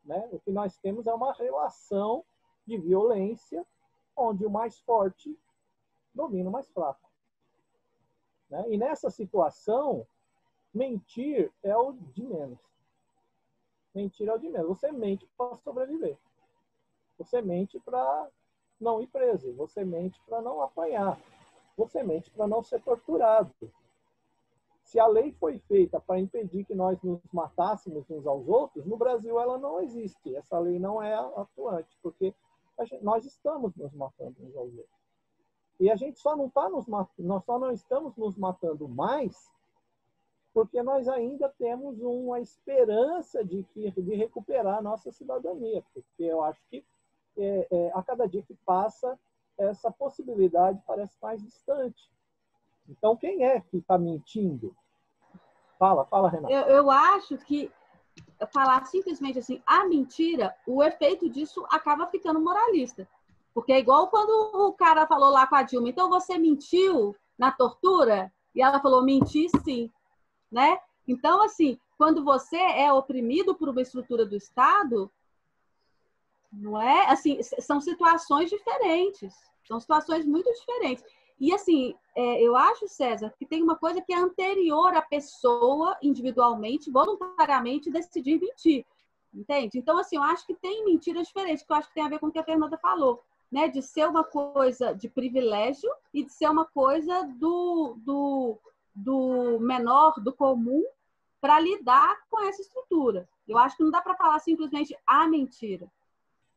Né? 0.04 0.28
O 0.32 0.40
que 0.40 0.50
nós 0.50 0.76
temos 0.78 1.06
é 1.06 1.14
uma 1.14 1.32
relação 1.32 2.24
de 2.66 2.76
violência, 2.78 3.64
onde 4.16 4.44
o 4.44 4.50
mais 4.50 4.78
forte 4.80 5.38
domina 6.12 6.48
o 6.48 6.52
mais 6.52 6.68
fraco. 6.70 7.08
Né? 8.48 8.64
E 8.70 8.76
nessa 8.76 9.08
situação, 9.08 10.06
mentir 10.74 11.52
é 11.62 11.76
o 11.76 11.92
de 11.92 12.24
menos. 12.24 12.58
Mentir 13.94 14.28
é 14.28 14.32
o 14.32 14.38
de 14.38 14.48
menos. 14.48 14.68
Você 14.68 14.92
mente 14.92 15.26
para 15.36 15.56
sobreviver. 15.58 16.16
Você 17.18 17.42
mente 17.42 17.78
para 17.80 18.28
não 18.80 19.00
ir 19.02 19.08
preso. 19.08 19.52
Você 19.54 19.84
mente 19.84 20.20
para 20.26 20.40
não 20.40 20.62
apanhar. 20.62 21.18
Você 21.76 22.02
mente 22.02 22.30
para 22.30 22.46
não 22.46 22.62
ser 22.62 22.80
torturado. 22.82 23.54
Se 24.84 24.98
a 24.98 25.06
lei 25.06 25.32
foi 25.32 25.58
feita 25.60 26.00
para 26.00 26.18
impedir 26.18 26.64
que 26.64 26.74
nós 26.74 27.00
nos 27.02 27.20
matássemos 27.32 28.10
uns 28.10 28.26
aos 28.26 28.48
outros, 28.48 28.84
no 28.86 28.96
Brasil 28.96 29.38
ela 29.40 29.56
não 29.56 29.80
existe. 29.80 30.34
Essa 30.34 30.58
lei 30.58 30.78
não 30.78 31.00
é 31.00 31.14
atuante, 31.14 31.96
porque 32.02 32.34
gente, 32.84 33.04
nós 33.04 33.24
estamos 33.24 33.74
nos 33.76 33.92
matando 33.92 34.36
uns 34.40 34.56
aos 34.56 34.72
outros. 34.72 35.00
E 35.78 35.90
a 35.90 35.96
gente 35.96 36.18
só 36.18 36.36
não 36.36 36.46
está 36.46 36.68
nos 36.68 36.86
matando, 36.86 37.28
nós 37.28 37.44
só 37.44 37.58
não 37.58 37.70
estamos 37.70 38.16
nos 38.16 38.36
matando 38.36 38.88
mais 38.88 39.50
porque 40.52 40.82
nós 40.82 41.08
ainda 41.08 41.48
temos 41.58 42.00
uma 42.00 42.40
esperança 42.40 43.44
de, 43.44 43.62
que, 43.72 43.90
de 43.90 44.14
recuperar 44.14 44.78
a 44.78 44.82
nossa 44.82 45.12
cidadania, 45.12 45.82
porque 45.94 46.24
eu 46.24 46.42
acho 46.42 46.60
que 46.68 46.84
é, 47.38 47.68
é, 47.70 47.92
a 47.94 48.02
cada 48.02 48.26
dia 48.26 48.42
que 48.42 48.54
passa, 48.66 49.18
essa 49.56 49.90
possibilidade 49.90 50.82
parece 50.86 51.16
mais 51.22 51.40
distante. 51.42 52.10
Então, 52.88 53.16
quem 53.16 53.44
é 53.44 53.60
que 53.60 53.76
está 53.76 53.96
mentindo? 53.96 54.74
Fala, 55.78 56.04
fala, 56.06 56.28
Renata. 56.28 56.52
Eu, 56.52 56.62
eu 56.66 56.90
acho 56.90 57.38
que 57.38 57.70
falar 58.52 58.84
simplesmente 58.86 59.38
assim, 59.38 59.62
a 59.64 59.86
mentira, 59.86 60.54
o 60.66 60.82
efeito 60.82 61.28
disso 61.28 61.64
acaba 61.70 62.06
ficando 62.08 62.40
moralista. 62.40 63.08
Porque 63.54 63.72
é 63.72 63.78
igual 63.78 64.08
quando 64.08 64.30
o 64.66 64.72
cara 64.72 65.06
falou 65.06 65.30
lá 65.30 65.46
com 65.46 65.54
a 65.54 65.62
Dilma, 65.62 65.88
então 65.88 66.08
você 66.08 66.36
mentiu 66.38 67.14
na 67.38 67.52
tortura? 67.52 68.32
E 68.54 68.60
ela 68.60 68.80
falou, 68.80 69.04
menti 69.04 69.48
sim 69.62 69.90
né? 70.50 70.78
Então, 71.06 71.42
assim, 71.42 71.78
quando 71.96 72.24
você 72.24 72.56
é 72.56 72.92
oprimido 72.92 73.54
por 73.54 73.68
uma 73.68 73.82
estrutura 73.82 74.24
do 74.24 74.36
Estado, 74.36 75.10
não 76.52 76.80
é? 76.80 77.06
Assim, 77.06 77.42
são 77.42 77.80
situações 77.80 78.50
diferentes, 78.50 79.34
são 79.66 79.78
situações 79.78 80.26
muito 80.26 80.52
diferentes. 80.52 81.04
E, 81.38 81.54
assim, 81.54 81.94
é, 82.14 82.42
eu 82.42 82.54
acho, 82.56 82.86
César, 82.88 83.32
que 83.38 83.46
tem 83.46 83.62
uma 83.62 83.76
coisa 83.76 84.02
que 84.02 84.12
é 84.12 84.16
anterior 84.16 84.94
à 84.94 85.00
pessoa, 85.00 85.96
individualmente, 86.02 86.90
voluntariamente, 86.90 87.90
decidir 87.90 88.38
mentir. 88.38 88.84
Entende? 89.32 89.78
Então, 89.78 89.96
assim, 89.96 90.16
eu 90.16 90.22
acho 90.22 90.44
que 90.44 90.54
tem 90.54 90.84
mentiras 90.84 91.28
diferentes, 91.28 91.64
que 91.64 91.72
eu 91.72 91.76
acho 91.76 91.88
que 91.88 91.94
tem 91.94 92.04
a 92.04 92.08
ver 92.08 92.18
com 92.18 92.26
o 92.26 92.32
que 92.32 92.38
a 92.38 92.44
Fernanda 92.44 92.76
falou, 92.78 93.22
né? 93.50 93.68
De 93.68 93.80
ser 93.80 94.08
uma 94.08 94.24
coisa 94.24 94.92
de 94.92 95.08
privilégio 95.08 95.90
e 96.12 96.24
de 96.24 96.32
ser 96.32 96.50
uma 96.50 96.64
coisa 96.64 97.22
do, 97.38 97.94
do 97.98 98.58
do 98.94 99.58
menor, 99.60 100.20
do 100.20 100.32
comum, 100.32 100.84
para 101.40 101.58
lidar 101.58 102.20
com 102.30 102.40
essa 102.42 102.60
estrutura. 102.60 103.28
Eu 103.48 103.56
acho 103.58 103.76
que 103.76 103.82
não 103.82 103.90
dá 103.90 104.00
para 104.00 104.16
falar 104.16 104.38
simplesmente 104.40 104.96
a 105.06 105.26
mentira. 105.26 105.90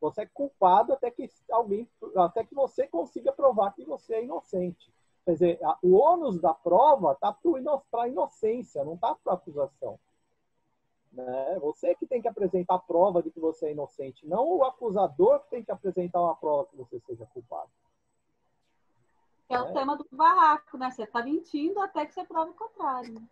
Você 0.00 0.22
é 0.22 0.26
culpado 0.26 0.92
até 0.92 1.10
que 1.10 1.28
alguém, 1.50 1.88
até 2.16 2.44
que 2.44 2.54
você 2.54 2.86
consiga 2.86 3.32
provar 3.32 3.72
que 3.72 3.84
você 3.84 4.16
é 4.16 4.24
inocente. 4.24 4.92
Quer 5.24 5.32
dizer, 5.32 5.60
o 5.82 5.94
ônus 5.94 6.38
da 6.38 6.52
prova 6.52 7.12
está 7.12 7.34
para 7.90 8.02
a 8.02 8.08
inocência, 8.08 8.84
não 8.84 8.94
está 8.94 9.14
para 9.14 9.32
a 9.32 9.36
acusação. 9.36 9.98
Né? 11.10 11.58
Você 11.60 11.94
que 11.94 12.06
tem 12.06 12.20
que 12.20 12.28
apresentar 12.28 12.74
a 12.74 12.78
prova 12.78 13.22
de 13.22 13.30
que 13.30 13.40
você 13.40 13.68
é 13.68 13.72
inocente, 13.72 14.26
não 14.26 14.46
o 14.46 14.64
acusador 14.64 15.40
que 15.40 15.50
tem 15.50 15.64
que 15.64 15.72
apresentar 15.72 16.20
uma 16.20 16.34
prova 16.36 16.66
que 16.66 16.76
você 16.76 17.00
seja 17.00 17.24
culpado. 17.26 17.70
É 19.48 19.58
o 19.58 19.72
tema 19.72 19.96
do 19.96 20.06
barraco, 20.10 20.78
né? 20.78 20.90
Você 20.90 21.02
está 21.02 21.22
mentindo 21.22 21.80
até 21.80 22.06
que 22.06 22.14
você 22.14 22.24
prove 22.24 22.50
o 22.50 22.54
contrário. 22.54 23.22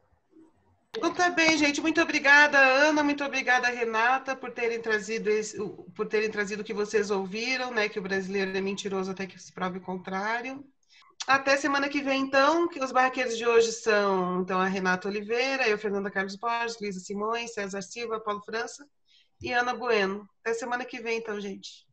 Então 0.94 1.12
tá 1.14 1.30
bem, 1.30 1.56
gente. 1.56 1.80
Muito 1.80 2.02
obrigada, 2.02 2.58
Ana. 2.58 3.02
Muito 3.02 3.24
obrigada, 3.24 3.68
Renata, 3.68 4.36
por 4.36 4.50
terem 4.50 4.80
trazido 4.80 5.30
esse, 5.30 5.56
por 5.94 6.06
terem 6.06 6.30
trazido 6.30 6.60
o 6.60 6.64
que 6.64 6.74
vocês 6.74 7.10
ouviram, 7.10 7.70
né? 7.70 7.88
Que 7.88 7.98
o 7.98 8.02
brasileiro 8.02 8.56
é 8.56 8.60
mentiroso 8.60 9.10
até 9.10 9.26
que 9.26 9.38
se 9.40 9.52
prove 9.52 9.78
o 9.78 9.82
contrário. 9.82 10.62
Até 11.26 11.56
semana 11.56 11.88
que 11.88 12.02
vem, 12.02 12.20
então, 12.20 12.68
que 12.68 12.82
os 12.82 12.92
barraqueiros 12.92 13.38
de 13.38 13.46
hoje 13.46 13.72
são 13.72 14.40
então 14.40 14.60
a 14.60 14.66
Renata 14.66 15.08
Oliveira, 15.08 15.68
eu, 15.68 15.78
Fernanda 15.78 16.10
Carlos 16.10 16.36
Borges, 16.36 16.78
Luísa 16.80 17.00
Simões, 17.00 17.54
César 17.54 17.80
Silva, 17.80 18.20
Paulo 18.20 18.42
França 18.42 18.86
e 19.40 19.52
Ana 19.52 19.72
Bueno. 19.72 20.28
Até 20.40 20.52
semana 20.52 20.84
que 20.84 21.00
vem, 21.00 21.18
então, 21.18 21.40
gente. 21.40 21.86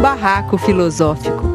Barraco 0.00 0.58
Filosófico. 0.58 1.53